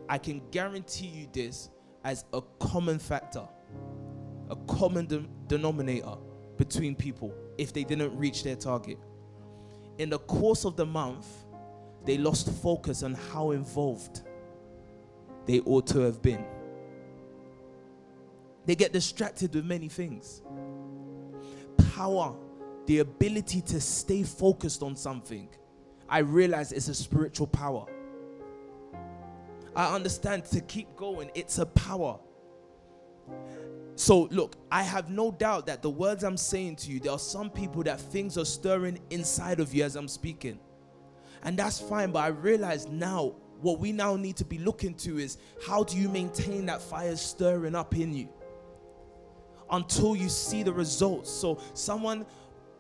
[0.08, 1.70] I can guarantee you this
[2.06, 3.46] as a common factor,
[4.50, 6.16] a common de- denominator
[6.56, 9.00] between people if they didn't reach their target.
[9.98, 11.28] In the course of the month,
[12.06, 14.22] they lost focus on how involved
[15.46, 16.46] they ought to have been.
[18.66, 20.42] They get distracted with many things.
[21.96, 22.36] Power,
[22.86, 25.50] the ability to stay focused on something,
[26.10, 27.86] I realize it's a spiritual power.
[29.76, 32.20] I understand to keep going, it's a power.
[33.96, 37.20] So, look, I have no doubt that the words I'm saying to you, there are
[37.20, 40.60] some people that things are stirring inside of you as I'm speaking.
[41.44, 45.20] And that's fine, but I realize now what we now need to be looking to
[45.20, 48.30] is how do you maintain that fire stirring up in you?
[49.72, 51.30] until you see the results.
[51.30, 52.26] So, someone,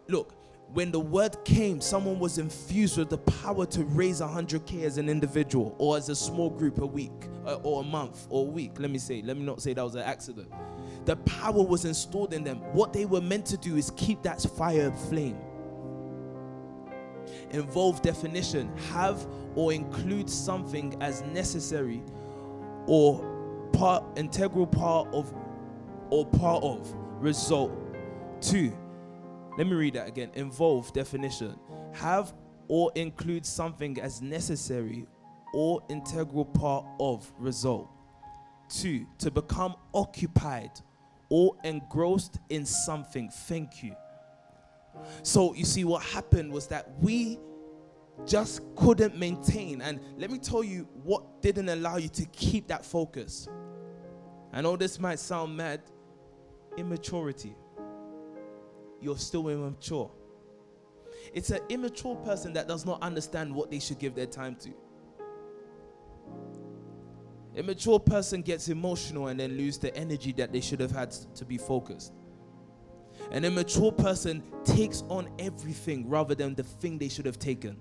[0.07, 0.33] look,
[0.73, 5.09] when the word came, someone was infused with the power to raise 100K as an
[5.09, 7.11] individual or as a small group a week
[7.45, 8.79] uh, or a month or a week.
[8.79, 10.49] Let me say, let me not say that was an accident.
[11.05, 12.57] The power was installed in them.
[12.73, 15.37] What they were meant to do is keep that fire flame.
[17.53, 19.25] Involve definition, have
[19.55, 22.01] or include something as necessary
[22.87, 25.33] or part integral part of
[26.09, 27.71] or part of result.
[28.41, 28.75] Two,
[29.57, 30.31] let me read that again.
[30.33, 31.57] Involve definition.
[31.93, 32.33] Have
[32.67, 35.05] or include something as necessary
[35.53, 37.89] or integral part of result.
[38.69, 40.71] Two, to become occupied
[41.29, 43.29] or engrossed in something.
[43.29, 43.95] Thank you.
[45.23, 47.39] So you see, what happened was that we
[48.25, 49.81] just couldn't maintain.
[49.81, 53.47] And let me tell you what didn't allow you to keep that focus.
[54.53, 55.81] I know this might sound mad
[56.77, 57.55] immaturity.
[58.99, 60.11] You're still immature.
[61.33, 64.73] It's an immature person that does not understand what they should give their time to.
[67.55, 71.45] Immature person gets emotional and then lose the energy that they should have had to
[71.45, 72.13] be focused.
[73.31, 77.77] An immature person takes on everything rather than the thing they should have taken.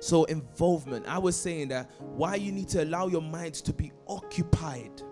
[0.00, 1.06] So, involvement.
[1.06, 5.02] I was saying that why you need to allow your mind to be occupied.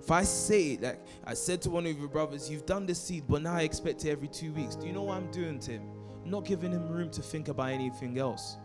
[0.00, 3.24] If I say, like I said to one of your brothers, you've done the seed,
[3.28, 4.74] but now I expect it every two weeks.
[4.74, 5.88] Do you know what I'm doing to him?
[6.24, 8.56] I'm not giving him room to think about anything else.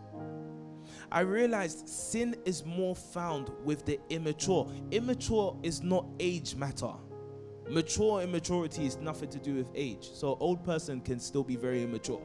[1.10, 4.70] I realized sin is more found with the immature.
[4.90, 6.92] Immature is not age matter.
[7.68, 10.10] Mature immaturity is nothing to do with age.
[10.12, 12.20] So old person can still be very immature.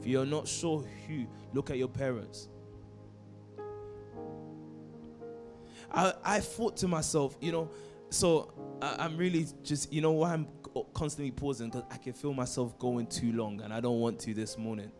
[0.00, 2.48] If you're not sure who, look at your parents.
[5.90, 7.70] I, I thought to myself, you know,
[8.10, 8.52] so
[8.82, 10.46] I, am really just, you know, why I'm
[10.92, 14.34] constantly pausing because I can feel myself going too long and I don't want to
[14.34, 14.90] this morning.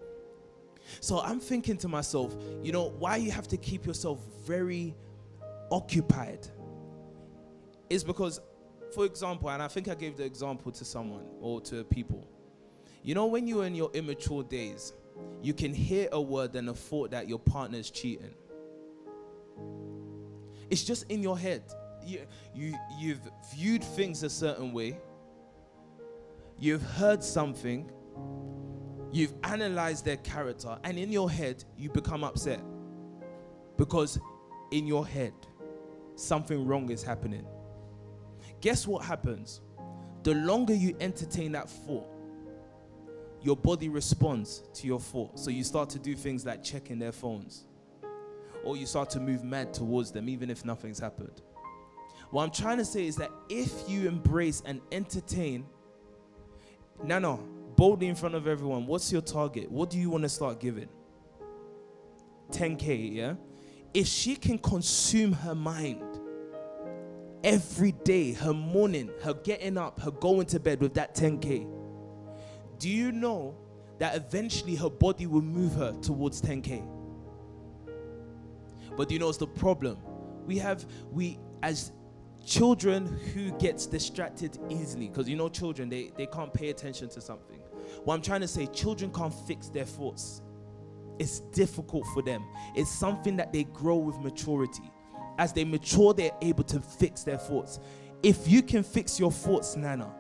[1.01, 4.95] So I'm thinking to myself, you know, why you have to keep yourself very
[5.70, 6.47] occupied
[7.91, 8.41] is because,
[8.95, 12.26] for example, and I think I gave the example to someone or to people.
[13.03, 14.93] You know, when you're in your immature days,
[15.43, 18.35] you can hear a word and a thought that your partner's cheating.
[20.70, 21.62] It's just in your head.
[22.05, 22.20] You,
[22.55, 23.20] you, you've
[23.55, 24.99] viewed things a certain way,
[26.59, 27.91] you've heard something,
[29.15, 32.61] You've analyzed their character, and in your head, you become upset.
[33.77, 34.19] Because
[34.73, 35.33] in your head,
[36.17, 37.47] something wrong is happening.
[38.61, 39.61] Guess what happens?
[40.25, 42.09] The longer you entertain that thought,
[43.41, 45.39] your body responds to your thought.
[45.39, 47.67] So you start to do things like checking their phones,
[48.65, 51.41] or you start to move mad towards them, even if nothing's happened.
[52.33, 55.67] What I'm trying to say is that if you embrace and entertain,
[57.05, 57.41] no, no,
[57.77, 59.70] boldly in front of everyone, what's your target?
[59.70, 60.89] What do you want to start giving?
[62.51, 63.35] 10K, yeah?
[63.93, 66.20] If she can consume her mind
[67.43, 71.68] every day, her morning, her getting up, her going to bed with that 10K,
[72.79, 73.57] do you know
[73.99, 76.87] that eventually her body will move her towards 10K?
[78.97, 79.99] But do you know what's the problem?
[80.47, 81.93] We have, we, as
[82.45, 87.20] children who gets distracted easily because you know children they, they can't pay attention to
[87.20, 87.59] something
[88.03, 90.42] what i'm trying to say children can't fix their thoughts
[91.20, 92.45] it's difficult for them.
[92.74, 94.90] It's something that they grow with maturity.
[95.38, 97.78] As they mature they're able to fix their thoughts
[98.22, 100.12] if you can fix your thoughts nana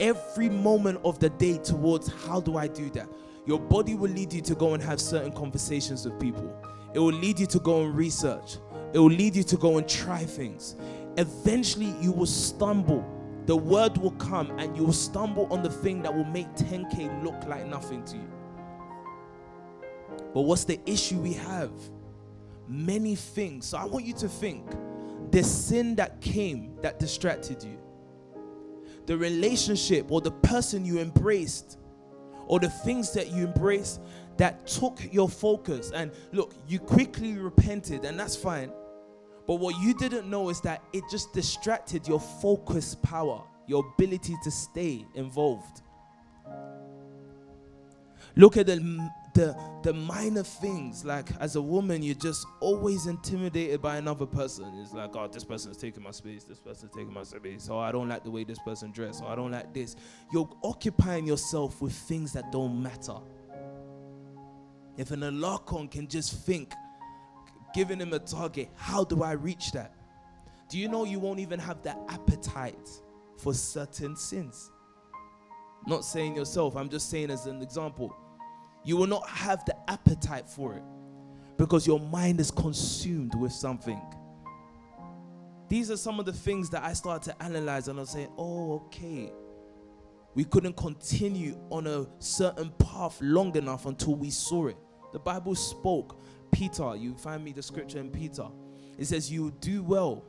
[0.00, 3.08] every moment of the day towards how do i do that?
[3.46, 6.50] your body will lead you to go and have certain conversations with people.
[6.94, 8.56] It will lead you to go and research.
[8.92, 10.76] It will lead you to go and try things.
[11.18, 13.04] Eventually you will stumble.
[13.46, 17.22] The word will come and you will stumble on the thing that will make 10K
[17.22, 18.32] look like nothing to you.
[20.32, 21.70] But what's the issue we have?
[22.66, 23.66] Many things.
[23.66, 24.66] So I want you to think
[25.30, 27.78] the sin that came that distracted you,
[29.06, 31.78] the relationship or the person you embraced,
[32.46, 34.00] or the things that you embraced
[34.36, 35.90] that took your focus.
[35.92, 38.72] And look, you quickly repented, and that's fine.
[39.46, 44.36] But what you didn't know is that it just distracted your focus power, your ability
[44.42, 45.82] to stay involved.
[48.36, 51.04] Look at the, the, the minor things.
[51.04, 54.64] Like, as a woman, you're just always intimidated by another person.
[54.80, 56.42] It's like, oh, this person is taking my space.
[56.44, 57.68] This person is taking my space.
[57.70, 59.20] Oh, I don't like the way this person dress.
[59.22, 59.94] Oh, I don't like this.
[60.32, 63.18] You're occupying yourself with things that don't matter.
[64.96, 66.72] If an Alarcon can just think
[67.74, 68.70] giving him a target.
[68.76, 69.92] How do I reach that?
[70.70, 72.88] Do you know you won't even have the appetite
[73.36, 74.70] for certain sins?
[75.86, 78.14] Not saying yourself, I'm just saying as an example.
[78.84, 80.82] You will not have the appetite for it
[81.58, 84.00] because your mind is consumed with something.
[85.68, 88.74] These are some of the things that I start to analyze and I'm saying, oh,
[88.86, 89.32] okay.
[90.34, 94.76] We couldn't continue on a certain path long enough until we saw it.
[95.12, 96.20] The Bible spoke.
[96.54, 98.46] Peter, you find me the scripture in Peter.
[98.96, 100.24] It says, You do well.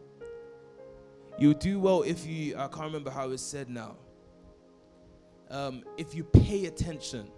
[1.37, 3.95] You do well if you, I can't remember how it's said now.
[5.51, 7.29] Um, if you pay attention.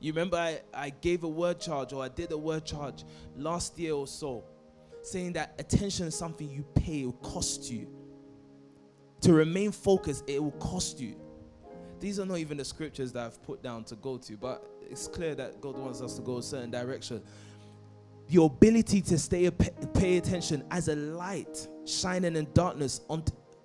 [0.00, 3.04] You remember I, I gave a word charge or I did a word charge
[3.36, 4.44] last year or so
[5.02, 7.88] saying that attention is something you pay, it will cost you.
[9.22, 11.16] To remain focused, it will cost you.
[12.00, 15.08] These are not even the scriptures that I've put down to go to, but it's
[15.08, 17.22] clear that God wants us to go a certain direction.
[18.28, 23.00] Your ability to stay pay attention as a light shining in darkness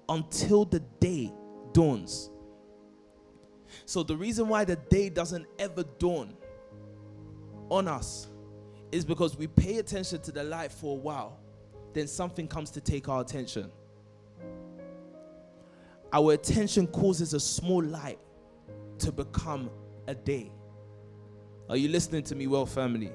[0.09, 1.33] until the day
[1.73, 2.29] dawns.
[3.85, 6.35] So the reason why the day doesn't ever dawn
[7.69, 8.29] on us
[8.91, 11.39] is because we pay attention to the light for a while,
[11.93, 13.71] then something comes to take our attention.
[16.13, 18.19] Our attention causes a small light
[18.99, 19.71] to become
[20.07, 20.51] a day.
[21.67, 23.11] Are you listening to me well, family?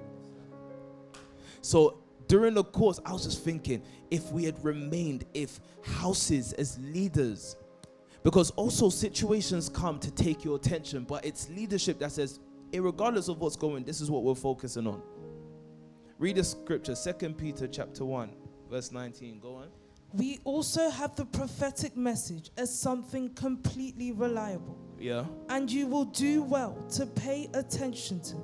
[1.68, 1.98] So
[2.28, 7.56] during the course, I was just thinking if we had remained, if houses as leaders,
[8.22, 12.40] because also situations come to take your attention, but it's leadership that says,
[12.72, 15.02] regardless of what's going, this is what we're focusing on.
[16.18, 18.34] Read the scripture, Second Peter chapter 1,
[18.70, 19.38] verse 19.
[19.38, 19.68] Go on.
[20.14, 24.78] We also have the prophetic message as something completely reliable.
[24.98, 25.26] Yeah.
[25.50, 28.36] And you will do well to pay attention to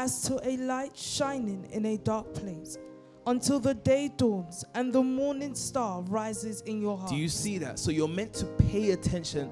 [0.00, 2.78] as to a light shining in a dark place
[3.26, 7.10] until the day dawns and the morning star rises in your heart.
[7.10, 7.78] Do you see that?
[7.78, 9.50] So you're meant to pay attention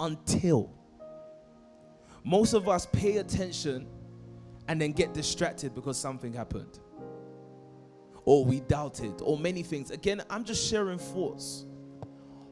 [0.00, 0.68] until.
[2.24, 3.86] Most of us pay attention
[4.66, 6.80] and then get distracted because something happened.
[8.24, 9.92] Or we doubted, or many things.
[9.92, 11.66] Again, I'm just sharing thoughts,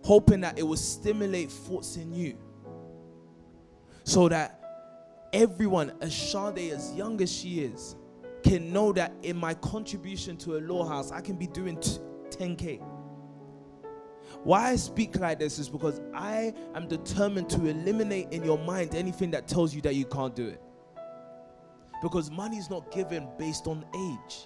[0.04, 2.38] hoping that it will stimulate thoughts in you.
[4.04, 4.59] So that
[5.32, 7.96] everyone, as Shade, as young as she is,
[8.42, 12.82] can know that in my contribution to a law house, I can be doing 10K.
[14.42, 18.94] Why I speak like this is because I am determined to eliminate in your mind
[18.94, 20.62] anything that tells you that you can't do it.
[22.02, 24.44] Because money is not given based on age.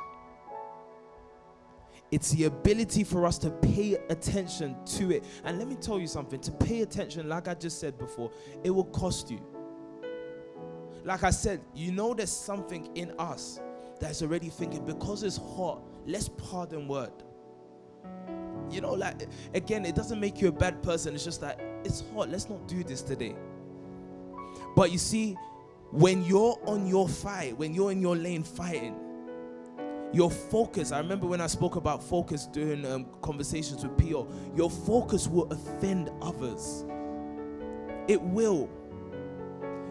[2.11, 5.25] It's the ability for us to pay attention to it.
[5.45, 8.33] And let me tell you something to pay attention, like I just said before,
[8.65, 9.41] it will cost you.
[11.05, 13.61] Like I said, you know there's something in us
[14.01, 17.13] that's already thinking because it's hot, let's pardon word.
[18.71, 21.15] You know, like again, it doesn't make you a bad person.
[21.15, 22.31] It's just that it's hot.
[22.31, 23.37] Let's not do this today.
[24.75, 25.37] But you see,
[25.91, 28.97] when you're on your fight, when you're in your lane fighting,
[30.13, 34.27] your focus, I remember when I spoke about focus during um, conversations with Pio,
[34.57, 36.85] your focus will offend others.
[38.09, 38.69] It will.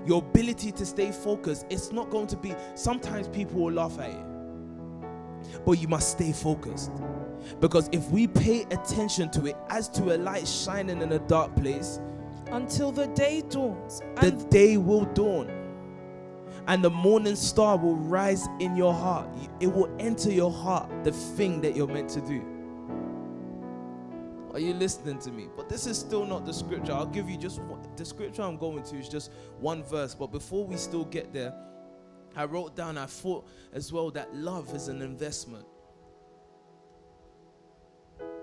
[0.06, 4.10] Your ability to stay focused, it's not going to be, sometimes people will laugh at
[4.10, 4.26] it,
[5.66, 6.92] but you must stay focused.
[7.60, 11.56] Because if we pay attention to it as to a light shining in a dark
[11.56, 12.00] place,
[12.52, 15.50] until the day dawns, the day will dawn
[16.68, 19.28] and the morning star will rise in your heart.
[19.60, 22.53] It will enter your heart, the thing that you're meant to do.
[24.54, 25.48] Are you listening to me?
[25.58, 26.94] But this is still not the scripture.
[26.94, 30.14] I'll give you just one, the scripture I'm going to is just one verse.
[30.14, 31.54] But before we still get there,
[32.36, 35.66] I wrote down, I thought as well that love is an investment.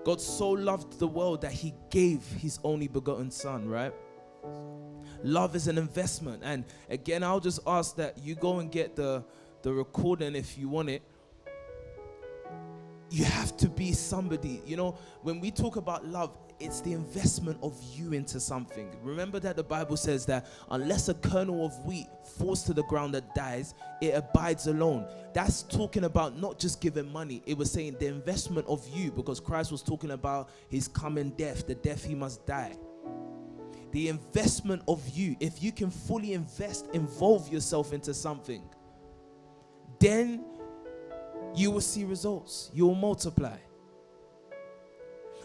[0.03, 3.93] God so loved the world that he gave his only begotten son, right?
[5.23, 6.41] Love is an investment.
[6.43, 9.23] And again, I'll just ask that you go and get the,
[9.61, 11.03] the recording if you want it.
[13.11, 14.61] You have to be somebody.
[14.65, 18.89] You know, when we talk about love, it's the investment of you into something.
[19.03, 22.07] Remember that the Bible says that unless a kernel of wheat
[22.37, 25.05] falls to the ground that dies, it abides alone.
[25.33, 29.41] That's talking about not just giving money, it was saying the investment of you because
[29.41, 32.77] Christ was talking about his coming death, the death he must die
[33.91, 38.63] the investment of you, if you can fully invest, involve yourself into something,
[39.99, 40.45] then
[41.55, 42.69] you will see results.
[42.73, 43.57] You will multiply.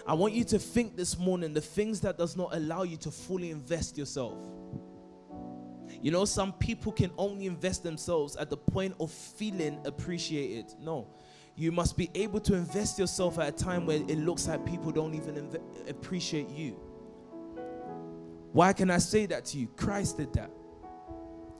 [0.07, 3.11] I want you to think this morning the things that does not allow you to
[3.11, 4.39] fully invest yourself.
[6.01, 10.67] You know, some people can only invest themselves at the point of feeling appreciated.
[10.81, 11.09] No,
[11.57, 14.93] you must be able to invest yourself at a time where it looks like people
[14.93, 16.79] don't even inve- appreciate you.
[18.53, 19.67] Why can I say that to you?
[19.69, 20.51] Christ did that.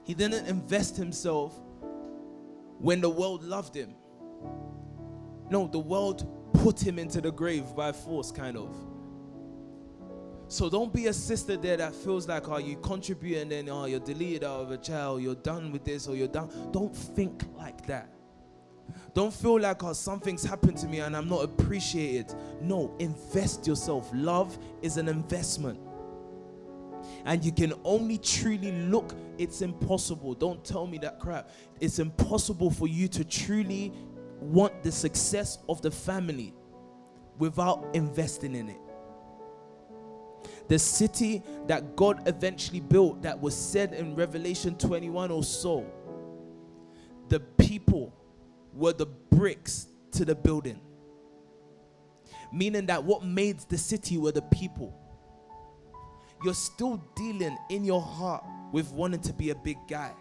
[0.03, 1.53] He didn't invest himself
[2.79, 3.93] when the world loved him.
[5.49, 8.75] No, the world put him into the grave by force, kind of.
[10.49, 13.85] So don't be a sister there that feels like, oh, you contribute and then, oh,
[13.85, 16.49] you're deleted out of a child, you're done with this or you're done.
[16.71, 18.09] Don't think like that.
[19.13, 22.33] Don't feel like, oh, something's happened to me and I'm not appreciated.
[22.61, 24.09] No, invest yourself.
[24.13, 25.79] Love is an investment.
[27.25, 30.33] And you can only truly look, it's impossible.
[30.33, 31.49] Don't tell me that crap.
[31.81, 33.91] It's impossible for you to truly
[34.39, 36.53] want the success of the family
[37.37, 38.81] without investing in it.
[40.67, 45.85] The city that God eventually built, that was said in Revelation 21 or so,
[47.29, 48.13] the people
[48.73, 50.81] were the bricks to the building.
[52.51, 54.97] Meaning that what made the city were the people.
[56.43, 60.11] You're still dealing in your heart with wanting to be a big guy.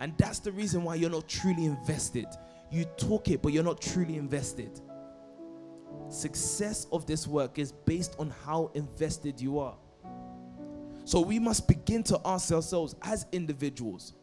[0.00, 2.26] And that's the reason why you're not truly invested.
[2.74, 4.80] You talk it, but you're not truly invested.
[6.08, 9.76] Success of this work is based on how invested you are.
[11.04, 14.14] So we must begin to ask ourselves as individuals,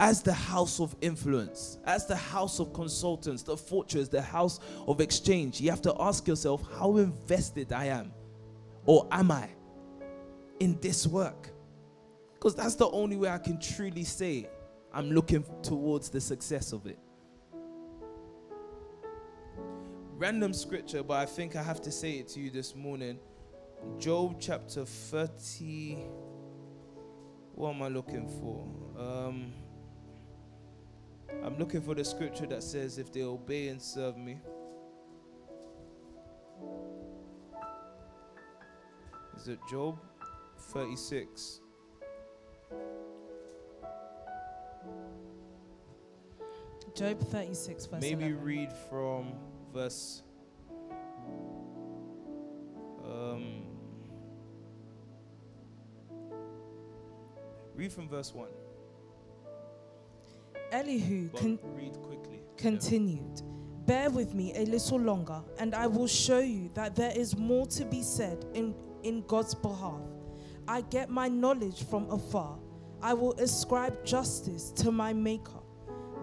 [0.00, 4.58] as the house of influence, as the house of consultants, the fortress, the house
[4.88, 8.12] of exchange, you have to ask yourself how invested I am
[8.86, 9.50] or am I
[10.58, 11.48] in this work?
[12.34, 14.48] Because that's the only way I can truly say
[14.96, 16.98] I'm looking towards the success of it.
[20.16, 23.18] Random scripture, but I think I have to say it to you this morning.
[23.98, 25.98] Job chapter 30.
[27.56, 28.66] What am I looking for?
[28.98, 29.52] Um,
[31.44, 34.38] I'm looking for the scripture that says, If they obey and serve me.
[39.36, 39.98] Is it Job
[40.70, 41.60] 36?
[46.96, 48.42] Job 36, verse Maybe 11.
[48.42, 49.34] read from
[49.74, 50.22] verse.
[53.04, 53.64] Um,
[57.74, 58.48] read from verse 1.
[60.72, 62.40] Elihu con- read quickly.
[62.56, 63.42] continued,
[63.86, 67.66] Bear with me a little longer, and I will show you that there is more
[67.66, 70.00] to be said in, in God's behalf.
[70.66, 72.58] I get my knowledge from afar.
[73.02, 75.60] I will ascribe justice to my Maker.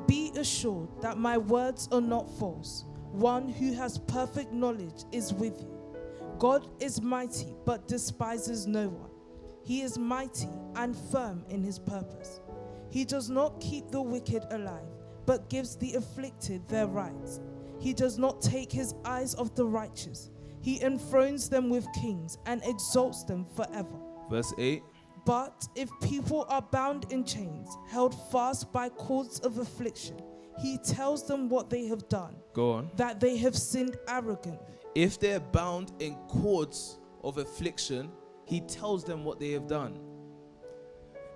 [0.07, 2.85] Be assured that my words are not false.
[3.11, 5.73] One who has perfect knowledge is with you.
[6.39, 9.09] God is mighty, but despises no one.
[9.63, 12.41] He is mighty and firm in his purpose.
[12.89, 14.89] He does not keep the wicked alive,
[15.25, 17.39] but gives the afflicted their rights.
[17.79, 20.29] He does not take his eyes off the righteous.
[20.61, 23.97] He enthrones them with kings and exalts them forever.
[24.29, 24.81] Verse 8.
[25.25, 30.17] But if people are bound in chains, held fast by cords of affliction,
[30.61, 32.91] he tells them what they have done, Go on.
[32.97, 34.59] that they have sinned arrogantly.
[34.95, 38.11] If they're bound in cords of affliction,
[38.45, 39.97] he tells them what they have done.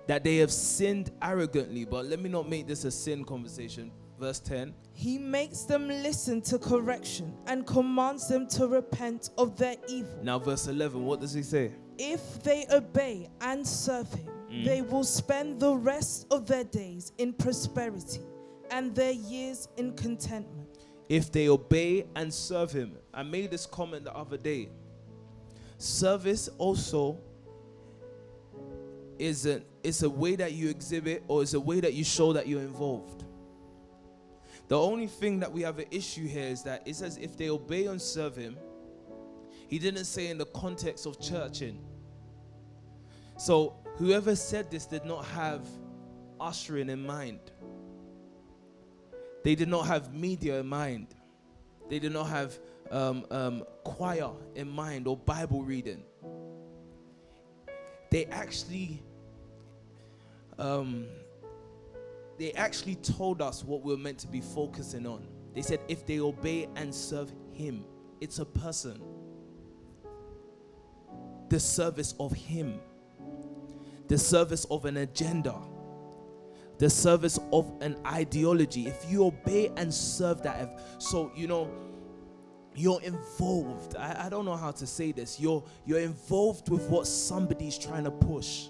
[0.06, 1.84] That they have sinned arrogantly.
[1.84, 3.90] But let me not make this a sin conversation.
[4.18, 4.74] Verse 10.
[4.92, 10.18] He makes them listen to correction and commands them to repent of their evil.
[10.22, 11.04] Now, verse 11.
[11.04, 11.72] What does he say?
[11.98, 14.64] If they obey and serve him, mm.
[14.64, 18.20] they will spend the rest of their days in prosperity
[18.70, 20.78] and their years in contentment.
[21.08, 22.96] If they obey and serve him.
[23.12, 24.68] I made this comment the other day.
[25.78, 27.18] Service also
[29.18, 32.32] is a, it's a way that you exhibit or it's a way that you show
[32.32, 33.24] that you're involved.
[34.68, 37.48] The only thing that we have an issue here is that it says if they
[37.48, 38.56] obey and serve him,
[39.66, 41.80] he didn't say in the context of churching.
[43.38, 45.66] So whoever said this did not have
[46.40, 47.40] ushering in mind.
[49.44, 51.14] They did not have media in mind.
[51.88, 52.58] They did not have
[52.90, 56.02] um, um, choir in mind or Bible reading.
[58.10, 59.02] They actually,
[60.58, 61.06] um,
[62.38, 65.26] they actually told us what we we're meant to be focusing on.
[65.54, 67.84] They said if they obey and serve Him,
[68.20, 69.00] it's a person.
[71.50, 72.80] The service of Him,
[74.08, 75.54] the service of an agenda
[76.78, 78.86] the service of an ideology.
[78.86, 81.70] If you obey and serve that, so you know,
[82.74, 83.96] you're involved.
[83.96, 85.40] I, I don't know how to say this.
[85.40, 88.68] You're you're involved with what somebody's trying to push.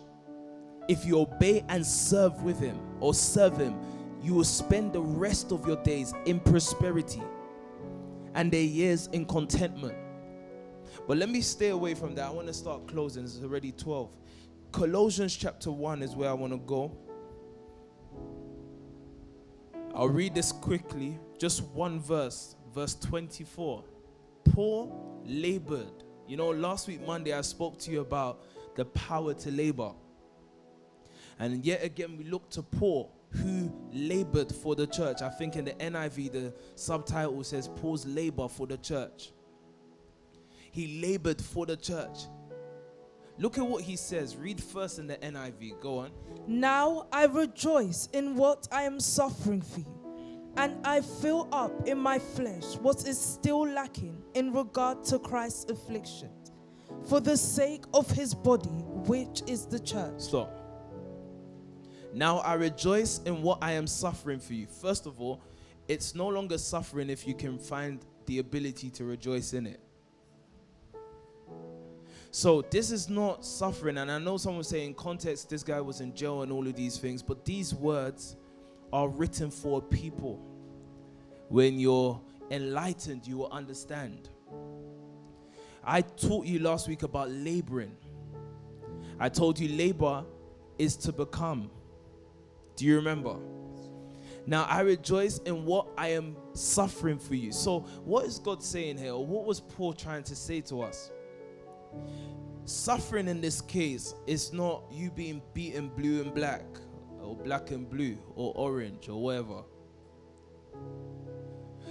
[0.89, 3.79] If you obey and serve with him or serve him,
[4.23, 7.23] you will spend the rest of your days in prosperity
[8.35, 9.95] and their years in contentment.
[11.07, 12.27] But let me stay away from that.
[12.27, 13.25] I want to start closing.
[13.25, 14.11] It's already 12.
[14.73, 16.97] Colossians chapter 1 is where I want to go.
[19.95, 21.19] I'll read this quickly.
[21.39, 23.85] Just one verse, verse 24.
[24.51, 26.05] Paul labored.
[26.27, 28.45] You know, last week, Monday, I spoke to you about
[28.77, 29.93] the power to labor.
[31.39, 35.23] And yet again, we look to Paul, who labored for the church.
[35.23, 39.33] I think in the NIV, the subtitle says Paul's labor for the church.
[40.71, 42.19] He labored for the church.
[43.39, 44.37] Look at what he says.
[44.37, 45.81] Read first in the NIV.
[45.81, 46.11] Go on.
[46.47, 51.99] Now I rejoice in what I am suffering for you, and I fill up in
[51.99, 56.51] my flesh what is still lacking in regard to Christ's afflictions,
[57.07, 58.69] for the sake of his body,
[59.07, 60.21] which is the church.
[60.21, 60.53] Stop.
[62.13, 64.67] Now I rejoice in what I am suffering for you.
[64.67, 65.43] First of all,
[65.87, 69.81] it's no longer suffering if you can find the ability to rejoice in it.
[72.31, 76.01] So this is not suffering, and I know someone saying in context this guy was
[76.01, 78.37] in jail and all of these things, but these words
[78.93, 80.41] are written for people.
[81.49, 82.21] When you're
[82.51, 84.29] enlightened, you will understand.
[85.83, 87.97] I taught you last week about laboring.
[89.19, 90.25] I told you labor
[90.79, 91.71] is to become.
[92.77, 93.37] Do you remember?
[94.47, 97.53] Now I rejoice in what I am suffering for you.
[97.53, 99.17] So, what is God saying here?
[99.17, 101.11] What was Paul trying to say to us?
[102.65, 106.65] Suffering in this case is not you being beaten blue and black,
[107.23, 109.63] or black and blue, or orange, or whatever.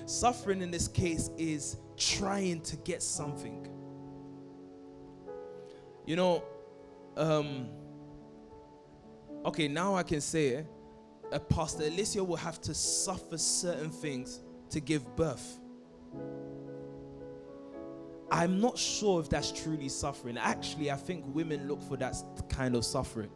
[0.05, 3.67] Suffering in this case is trying to get something.
[6.05, 6.43] You know,
[7.17, 7.67] um,
[9.45, 10.67] okay, now I can say it.
[11.31, 15.59] A pastor Alicia will have to suffer certain things to give birth.
[18.29, 20.37] I'm not sure if that's truly suffering.
[20.37, 22.15] Actually, I think women look for that
[22.49, 23.29] kind of suffering.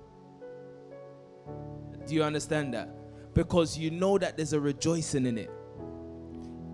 [2.06, 3.34] Do you understand that?
[3.34, 5.52] Because you know that there's a rejoicing in it.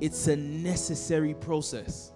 [0.02, 2.12] It's a necessary process.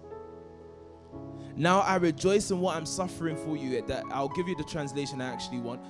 [1.54, 3.82] Now I rejoice in what I'm suffering for you.
[3.82, 5.80] That I'll give you the translation I actually want.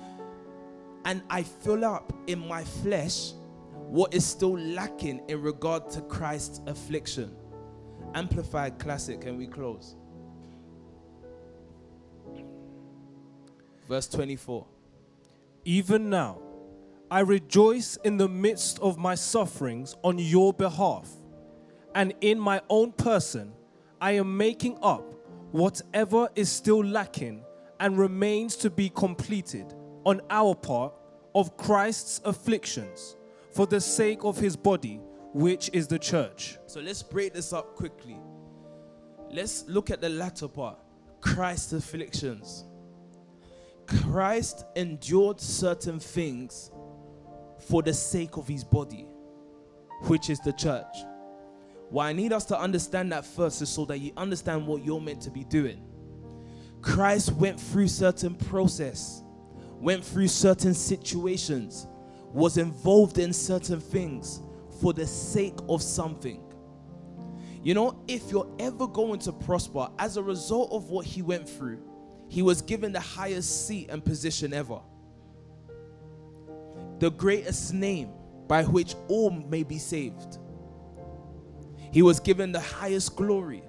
[1.05, 3.33] And I fill up in my flesh
[3.87, 7.35] what is still lacking in regard to Christ's affliction.
[8.13, 9.95] Amplified classic, and we close.
[13.93, 14.65] Verse 24.
[15.65, 16.41] Even now,
[17.11, 21.07] I rejoice in the midst of my sufferings on your behalf,
[21.93, 23.53] and in my own person,
[24.01, 25.13] I am making up
[25.51, 27.43] whatever is still lacking
[27.79, 29.75] and remains to be completed
[30.05, 30.95] on our part
[31.35, 33.15] of Christ's afflictions
[33.51, 35.01] for the sake of his body,
[35.35, 36.57] which is the church.
[36.65, 38.17] So let's break this up quickly.
[39.29, 40.79] Let's look at the latter part
[41.21, 42.65] Christ's afflictions.
[43.87, 46.71] Christ endured certain things
[47.67, 49.07] for the sake of his body,
[50.07, 50.95] which is the church.
[51.89, 55.01] Why I need us to understand that first is so that you understand what you're
[55.01, 55.83] meant to be doing.
[56.81, 59.23] Christ went through certain process,
[59.79, 61.87] went through certain situations,
[62.31, 64.41] was involved in certain things
[64.81, 66.43] for the sake of something.
[67.63, 71.47] You know, if you're ever going to prosper as a result of what he went
[71.47, 71.81] through,
[72.27, 74.79] he was given the highest seat and position ever.
[76.99, 78.09] The greatest name
[78.47, 80.39] by which all may be saved.
[81.91, 83.63] He was given the highest glory.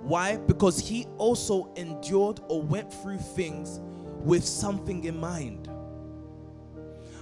[0.00, 0.36] Why?
[0.36, 3.80] Because he also endured or went through things
[4.20, 5.68] with something in mind.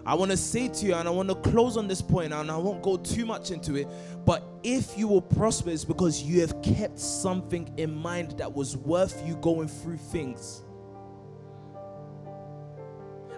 [0.07, 2.51] I want to say to you, and I want to close on this point, and
[2.51, 3.89] I won't go too much into it,
[4.27, 8.77] but if you will prosper, it's because you have kept something in mind that was
[8.77, 10.63] worth you going through things.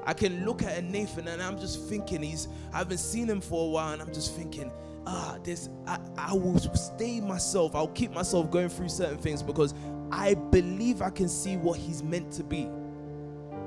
[0.07, 3.41] I can look at a Nathan and I'm just thinking he's I haven't seen him
[3.41, 4.71] for a while and I'm just thinking,
[5.05, 7.75] ah, this I, I will stay myself.
[7.75, 9.75] I'll keep myself going through certain things because
[10.13, 12.71] I believe I can see what he's meant to be.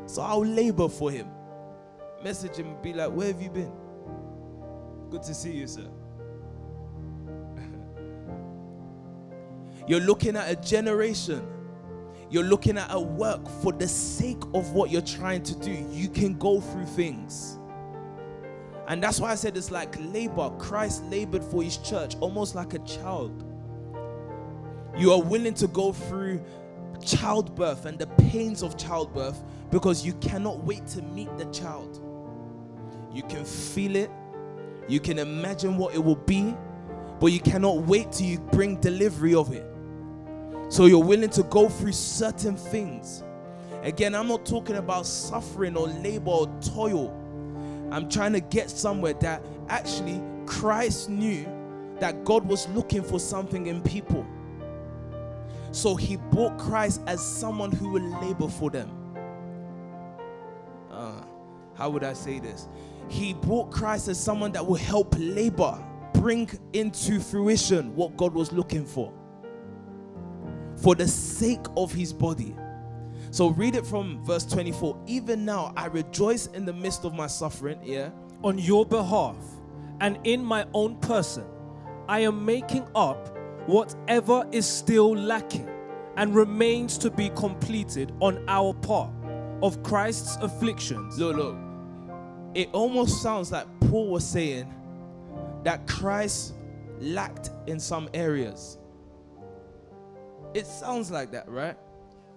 [0.05, 1.27] So I'll labor for him.
[2.23, 3.71] Message him and be like, where have you been?
[5.09, 5.87] Good to see you, sir.
[9.87, 11.41] You're looking at a generation.
[12.29, 15.71] You're looking at a work for the sake of what you're trying to do.
[15.89, 17.57] You can go through things.
[18.87, 20.51] And that's why I said it's like labor.
[20.59, 23.45] Christ labored for his church almost like a child.
[24.97, 26.43] You are willing to go through
[27.03, 32.01] childbirth and the pains of childbirth because you cannot wait to meet the child.
[33.13, 34.11] You can feel it,
[34.89, 36.55] You can imagine what it will be,
[37.19, 39.65] but you cannot wait till you bring delivery of it.
[40.69, 43.23] So you're willing to go through certain things.
[43.83, 47.15] Again, I'm not talking about suffering or labor or toil.
[47.91, 51.47] I'm trying to get somewhere that actually Christ knew
[51.99, 54.25] that God was looking for something in people.
[55.71, 58.89] So he brought Christ as someone who will labor for them.
[60.89, 61.21] Uh,
[61.75, 62.67] how would I say this?
[63.07, 68.51] He brought Christ as someone that will help labor bring into fruition what God was
[68.51, 69.13] looking for
[70.75, 72.55] for the sake of his body.
[73.31, 75.03] So read it from verse 24.
[75.07, 78.09] Even now I rejoice in the midst of my suffering, yeah,
[78.43, 79.35] On your behalf
[80.01, 81.45] and in my own person,
[82.07, 83.37] I am making up
[83.69, 85.69] whatever is still lacking
[86.17, 89.11] and remains to be completed on our part
[89.61, 91.19] of Christ's afflictions.
[91.19, 91.55] Look, look.
[92.55, 94.73] It almost sounds like Paul was saying
[95.63, 96.55] that Christ
[96.99, 98.79] lacked in some areas.
[100.55, 101.77] It sounds like that, right?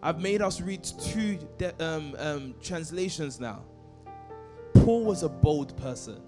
[0.03, 1.39] I've made us read two
[1.80, 3.64] um, um, translations now.
[4.74, 6.20] Paul was a bold person.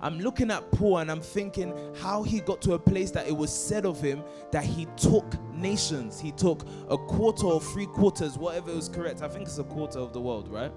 [0.00, 3.36] I'm looking at Paul and I'm thinking how he got to a place that it
[3.36, 4.22] was said of him
[4.52, 5.24] that he took
[5.54, 6.20] nations.
[6.20, 9.22] He took a quarter or three quarters, whatever was correct.
[9.22, 10.72] I think it's a quarter of the world, right?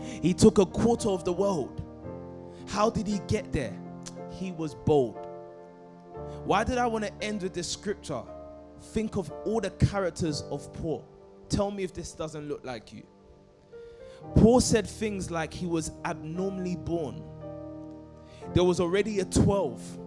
[0.00, 1.82] He took a quarter of the world.
[2.66, 3.76] How did he get there?
[4.30, 5.26] He was bold.
[6.44, 8.22] Why did I want to end with this scripture?
[8.80, 11.04] Think of all the characters of Paul.
[11.48, 13.02] Tell me if this doesn't look like you.
[14.36, 17.22] Paul said things like he was abnormally born.
[18.52, 19.98] There was already a 12.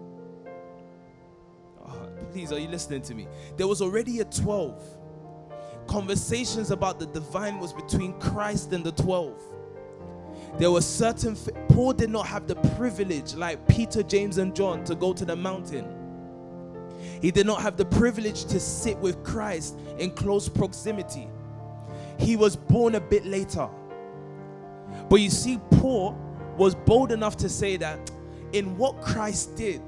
[1.86, 3.28] Oh, please, are you listening to me?
[3.58, 4.84] There was already a 12.
[5.88, 9.42] Conversations about the divine was between Christ and the 12.
[10.58, 11.36] There were certain,
[11.70, 15.36] Paul did not have the privilege, like Peter, James, and John, to go to the
[15.36, 15.88] mountain.
[17.22, 21.28] He did not have the privilege to sit with Christ in close proximity.
[22.20, 23.68] He was born a bit later.
[25.10, 26.18] But you see, Paul
[26.58, 28.12] was bold enough to say that
[28.54, 29.82] in what Christ did,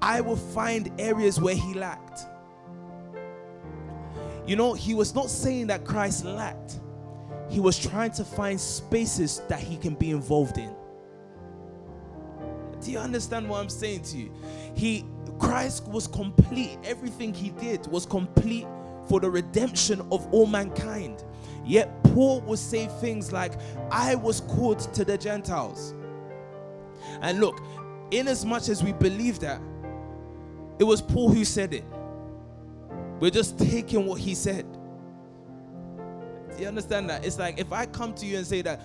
[0.00, 2.22] I will find areas where he lacked.
[4.46, 6.80] You know, he was not saying that Christ lacked,
[7.50, 10.74] he was trying to find spaces that he can be involved in.
[12.80, 14.32] Do you understand what I'm saying to you?
[14.74, 15.04] He
[15.38, 16.78] Christ was complete.
[16.84, 18.66] Everything he did was complete
[19.08, 21.24] for the redemption of all mankind.
[21.64, 23.54] Yet Paul would say things like,
[23.90, 25.94] I was called to the Gentiles.
[27.20, 27.60] And look,
[28.10, 29.60] in as much as we believe that,
[30.78, 31.84] it was Paul who said it.
[33.20, 34.66] We're just taking what he said.
[36.56, 37.24] Do you understand that?
[37.24, 38.80] It's like if I come to you and say that,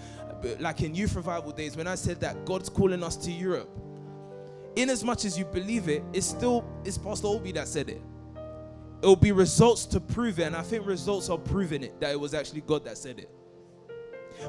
[0.59, 3.69] like in youth revival days, when I said that God's calling us to Europe,
[4.75, 8.01] in as much as you believe it, it's still it's Pastor Obi that said it.
[9.01, 12.11] It will be results to prove it, and I think results are proving it that
[12.11, 13.29] it was actually God that said it.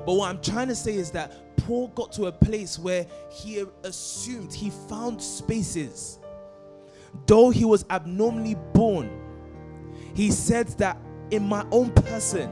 [0.07, 1.32] But what I'm trying to say is that
[1.64, 6.18] Paul got to a place where he assumed he found spaces.
[7.26, 9.08] Though he was abnormally born,
[10.14, 10.98] he said that
[11.30, 12.50] in my own person,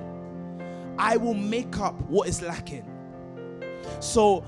[0.98, 2.90] I will make up what is lacking.
[4.00, 4.46] So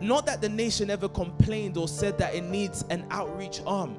[0.00, 3.96] not that the nation ever complained or said that it needs an outreach arm,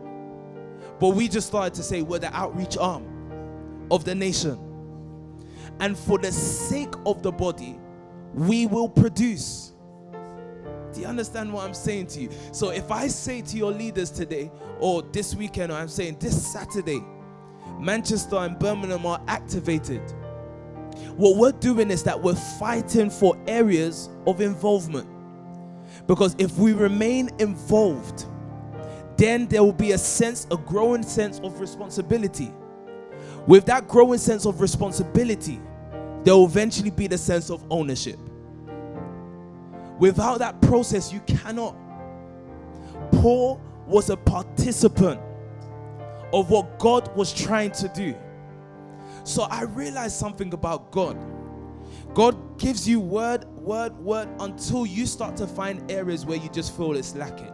[0.99, 4.59] but we just started to say we're the outreach arm of the nation.
[5.80, 7.80] And for the sake of the body,
[8.34, 9.73] we will produce.
[10.93, 12.30] Do you understand what I'm saying to you?
[12.51, 16.51] So if I say to your leaders today, or this weekend, or I'm saying this
[16.51, 17.03] Saturday,
[17.80, 20.01] Manchester and Birmingham are activated.
[21.15, 25.07] What we're doing is that we're fighting for areas of involvement.
[26.07, 28.25] Because if we remain involved,
[29.17, 32.51] then there will be a sense, a growing sense of responsibility.
[33.47, 35.59] With that growing sense of responsibility,
[36.24, 38.20] there will eventually be the sense of ownership.
[39.99, 41.76] Without that process, you cannot.
[43.11, 45.20] Paul was a participant
[46.32, 48.15] of what God was trying to do.
[49.24, 51.17] So I realized something about God.
[52.13, 56.76] God gives you word, word, word until you start to find areas where you just
[56.76, 57.51] feel it's lacking.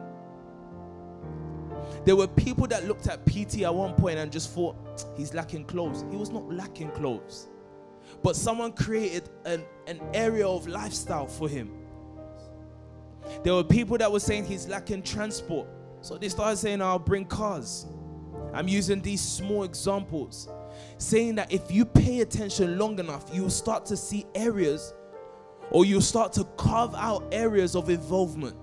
[2.05, 4.76] There were people that looked at PT at one point and just thought
[5.18, 6.05] he's lacking clothes.
[6.11, 7.47] He was not lacking clothes.
[8.26, 11.71] But someone created an, an area of lifestyle for him.
[13.43, 15.67] There were people that were saying he's lacking transport.
[16.01, 17.86] So they started saying, I'll bring cars.
[18.51, 20.49] I'm using these small examples
[20.97, 24.95] saying that if you pay attention long enough, you'll start to see areas
[25.69, 28.55] or you'll start to carve out areas of involvement.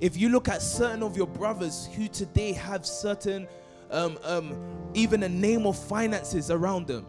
[0.00, 3.46] If you look at certain of your brothers who today have certain,
[3.92, 4.58] um, um,
[4.94, 7.06] even a name of finances around them,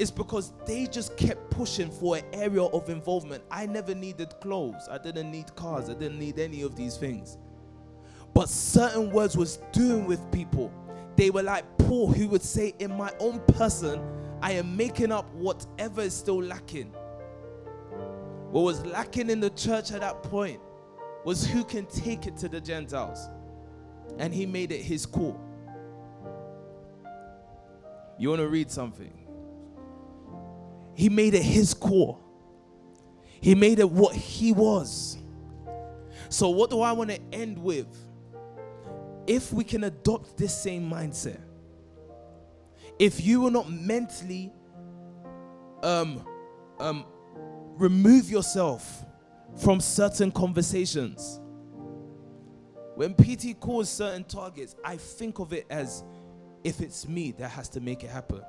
[0.00, 3.44] it's because they just kept pushing for an area of involvement.
[3.50, 4.88] I never needed clothes.
[4.90, 5.90] I didn't need cars.
[5.90, 7.36] I didn't need any of these things.
[8.32, 10.72] But certain words was doing with people.
[11.16, 14.00] They were like Paul, who would say, In my own person,
[14.40, 16.94] I am making up whatever is still lacking.
[18.50, 20.62] What was lacking in the church at that point
[21.26, 23.28] was who can take it to the Gentiles.
[24.16, 25.38] And he made it his call.
[28.18, 29.19] You want to read something?
[30.94, 32.18] He made it his core.
[33.40, 35.16] He made it what he was.
[36.28, 37.88] So, what do I want to end with?
[39.26, 41.40] If we can adopt this same mindset,
[42.98, 44.52] if you will not mentally
[45.82, 46.24] um,
[46.78, 47.04] um,
[47.76, 49.04] remove yourself
[49.56, 51.40] from certain conversations,
[52.94, 56.04] when PT calls certain targets, I think of it as
[56.62, 58.42] if it's me that has to make it happen.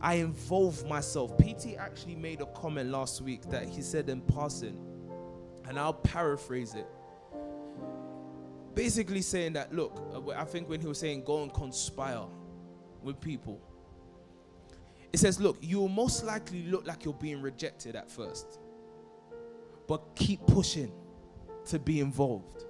[0.00, 1.36] I involve myself.
[1.38, 4.78] PT actually made a comment last week that he said in passing,
[5.68, 6.86] and I'll paraphrase it.
[8.74, 9.98] Basically, saying that, look,
[10.36, 12.26] I think when he was saying go and conspire
[13.02, 13.60] with people,
[15.12, 18.58] it says, look, you will most likely look like you're being rejected at first,
[19.86, 20.92] but keep pushing
[21.66, 22.64] to be involved.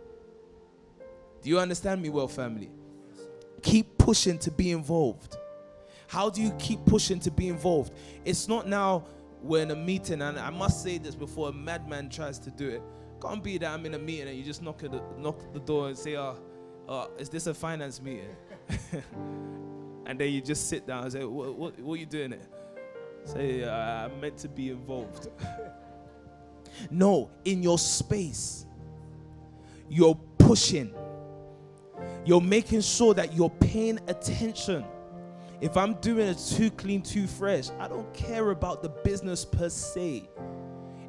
[1.43, 2.71] Do you understand me well, family?
[3.63, 5.37] Keep pushing to be involved.
[6.09, 7.93] How do you keep pushing to be involved?
[8.25, 9.07] It's not now
[9.43, 12.69] we're in a meeting, and I must say this before a madman tries to do
[12.69, 12.83] it.
[13.21, 15.61] Can't be that I'm in a meeting and you just knock at the, knock the
[15.61, 16.37] door and say, "Oh,
[16.89, 18.37] uh, is this a finance meeting?"
[20.07, 22.49] and then you just sit down and say, "What, what, what are you doing it?"
[23.25, 25.29] Say, uh, "I'm meant to be involved."
[26.91, 28.67] no, in your space,
[29.89, 30.95] you're pushing.
[32.25, 34.85] You're making sure that you're paying attention
[35.61, 39.69] if I'm doing it too clean, too fresh, I don't care about the business per
[39.69, 40.29] se.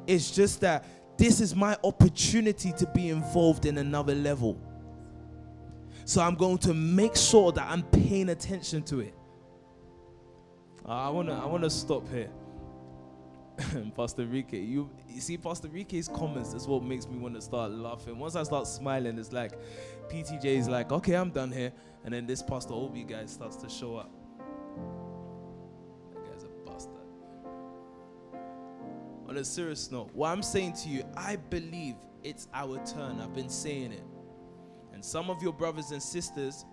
[0.06, 0.84] It's just that
[1.18, 4.58] this is my opportunity to be involved in another level.
[6.04, 9.14] So I'm going to make sure that I'm paying attention to it.
[10.86, 12.30] Uh, I wanna I wanna stop here.
[13.96, 17.72] Pastor Rique, you, you see Pastor Rique's comments is what makes me want to start
[17.72, 18.18] laughing.
[18.18, 19.52] Once I start smiling, it's like
[20.08, 21.72] PTJ is like, okay, I'm done here.
[22.04, 24.17] And then this Pastor Obi guy starts to show up.
[29.28, 33.20] On a serious note, what I'm saying to you, I believe it's our turn.
[33.20, 34.04] I've been saying it.
[34.92, 36.64] And some of your brothers and sisters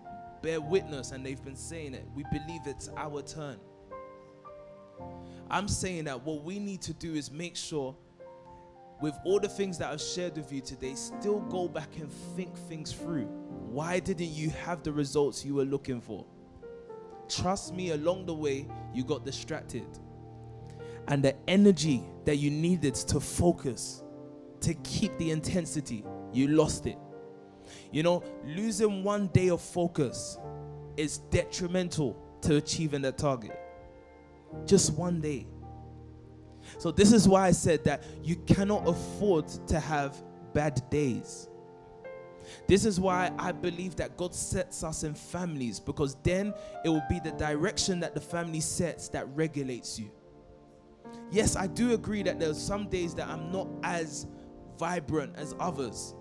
[0.42, 2.06] bear witness and they've been saying it.
[2.14, 3.58] We believe it's our turn.
[5.50, 7.94] I'm saying that what we need to do is make sure,
[9.00, 12.56] with all the things that I've shared with you today, still go back and think
[12.56, 13.26] things through.
[13.26, 16.24] Why didn't you have the results you were looking for?
[17.28, 19.86] Trust me, along the way, you got distracted
[21.08, 24.02] and the energy that you needed to focus,
[24.60, 26.98] to keep the intensity, you lost it.
[27.92, 30.38] You know, losing one day of focus
[30.96, 33.58] is detrimental to achieving the target.
[34.66, 35.46] Just one day.
[36.78, 40.16] So, this is why I said that you cannot afford to have
[40.52, 41.48] bad days.
[42.66, 46.54] This is why I believe that God sets us in families because then
[46.84, 50.10] it will be the direction that the family sets that regulates you
[51.30, 54.26] yes, I do agree that there's some days that I'm not as
[54.78, 56.14] vibrant as others.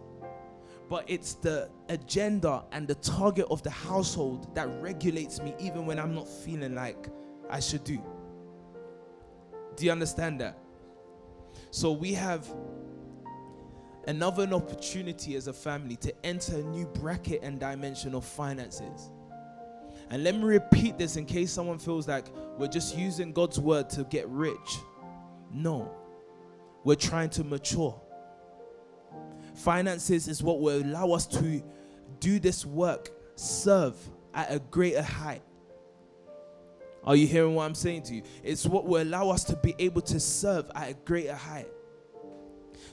[0.89, 5.99] But it's the agenda and the target of the household that regulates me even when
[5.99, 7.09] I'm not feeling like
[7.49, 8.01] I should do.
[9.75, 10.59] Do you understand that?
[11.71, 12.47] So we have
[14.07, 19.09] another an opportunity as a family to enter a new bracket and dimension of finances.
[20.09, 22.25] And let me repeat this in case someone feels like
[22.57, 24.77] we're just using God's word to get rich.
[25.51, 25.91] No,
[26.83, 27.99] we're trying to mature.
[29.55, 31.63] Finances is what will allow us to
[32.19, 33.95] do this work, serve
[34.33, 35.41] at a greater height.
[37.03, 38.23] Are you hearing what I'm saying to you?
[38.43, 41.69] It's what will allow us to be able to serve at a greater height.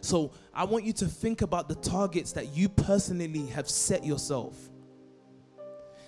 [0.02, 4.56] So I want you to think about the targets that you personally have set yourself.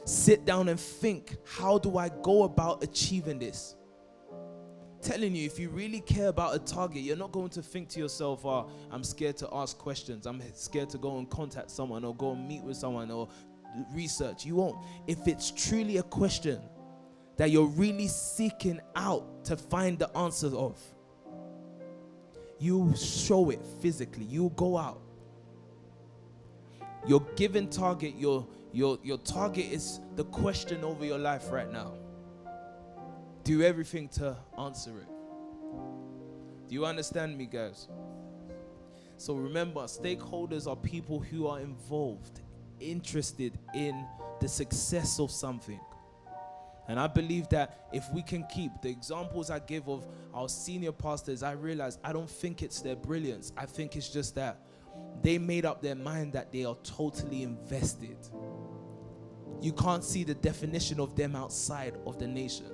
[0.05, 3.74] Sit down and think how do I go about achieving this?
[5.05, 8.00] Telling you, if you really care about a target, you're not going to think to
[8.00, 10.26] yourself, oh, I'm scared to ask questions.
[10.26, 13.28] I'm scared to go and contact someone or go and meet with someone or
[13.94, 14.46] research.
[14.46, 14.78] You won't.
[15.07, 16.61] If it's truly a question
[17.36, 20.80] that you're really seeking out to find the answers of,
[22.61, 24.24] you show it physically.
[24.24, 25.02] You go out.
[27.07, 31.92] your given target, your your your target is the question over your life right now.
[33.45, 35.09] Do everything to answer it.
[36.66, 37.88] Do you understand me, guys?
[39.18, 42.40] So remember, stakeholders are people who are involved,
[42.80, 44.07] interested in
[44.40, 45.78] the success of something.
[46.88, 50.92] And I believe that if we can keep the examples I give of our senior
[50.92, 53.53] pastors, I realize I don't think it's their brilliance.
[53.57, 54.59] I think it's just that
[55.22, 58.16] they made up their mind that they are totally invested.
[59.61, 62.66] You can't see the definition of them outside of the nation.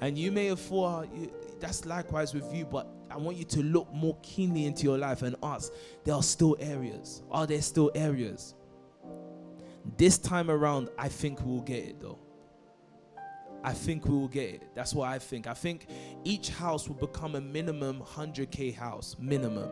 [0.00, 3.44] And you may have thought ah, you, that's likewise with you, but I want you
[3.44, 5.72] to look more keenly into your life and ask
[6.04, 7.22] there are still areas.
[7.30, 8.54] Are there still areas?
[9.96, 12.18] This time around, I think we'll get it though.
[13.62, 14.62] I think we will get it.
[14.74, 15.46] That's what I think.
[15.46, 15.86] I think
[16.22, 19.70] each house will become a minimum 100k house, minimum.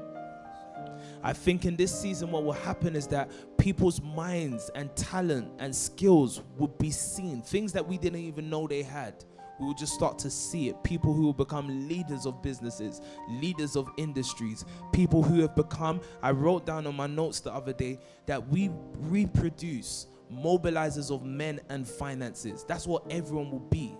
[1.22, 5.74] I think in this season, what will happen is that people's minds and talent and
[5.74, 9.24] skills will be seen, things that we didn't even know they had.
[9.58, 10.82] We will just start to see it.
[10.82, 16.00] People who will become leaders of businesses, leaders of industries, people who have become.
[16.22, 21.60] I wrote down on my notes the other day that we reproduce mobilizers of men
[21.68, 22.64] and finances.
[22.66, 23.96] That's what everyone will be.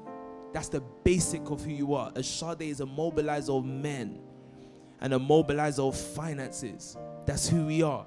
[0.53, 2.13] That's the basic of who you are.
[2.15, 4.21] A Sade is a mobilizer of men
[5.01, 6.97] and a mobilizer of finances.
[7.27, 8.07] That's who we are.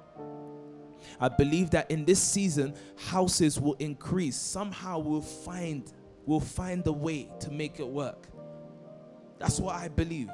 [1.20, 4.36] I believe that in this season, houses will increase.
[4.36, 5.90] Somehow we'll find
[6.26, 8.28] we'll find a way to make it work.
[9.38, 10.30] That's what I believe.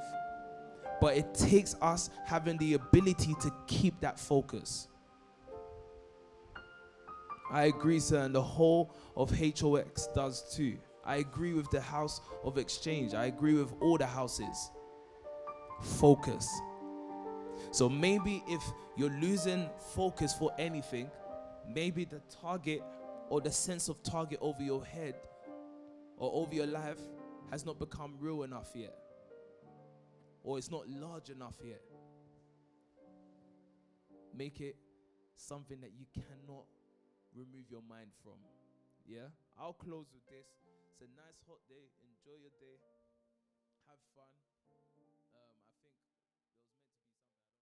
[1.01, 4.89] But it takes us having the ability to keep that focus.
[7.51, 10.79] I agree, sir, and the whole of HOX does too.
[11.05, 13.13] I agree with the house of exchange.
[13.13, 14.71] I agree with all the houses.
[15.83, 16.49] Focus.
[17.73, 18.63] So maybe if
[18.97, 21.11] you're losing focus for anything,
[21.69, 22.83] maybe the target
[23.29, 25.17] or the sense of target over your head
[26.23, 27.03] or over your life
[27.51, 28.95] has not become real enough yet.
[30.45, 31.83] Or it's not large enough yet.
[34.33, 34.77] Make it
[35.35, 36.67] something that you cannot
[37.35, 38.39] remove your mind from.
[39.05, 39.35] Yeah?
[39.59, 40.47] I'll close with this.
[40.93, 41.91] It's a nice hot day.
[42.07, 42.79] Enjoy your day.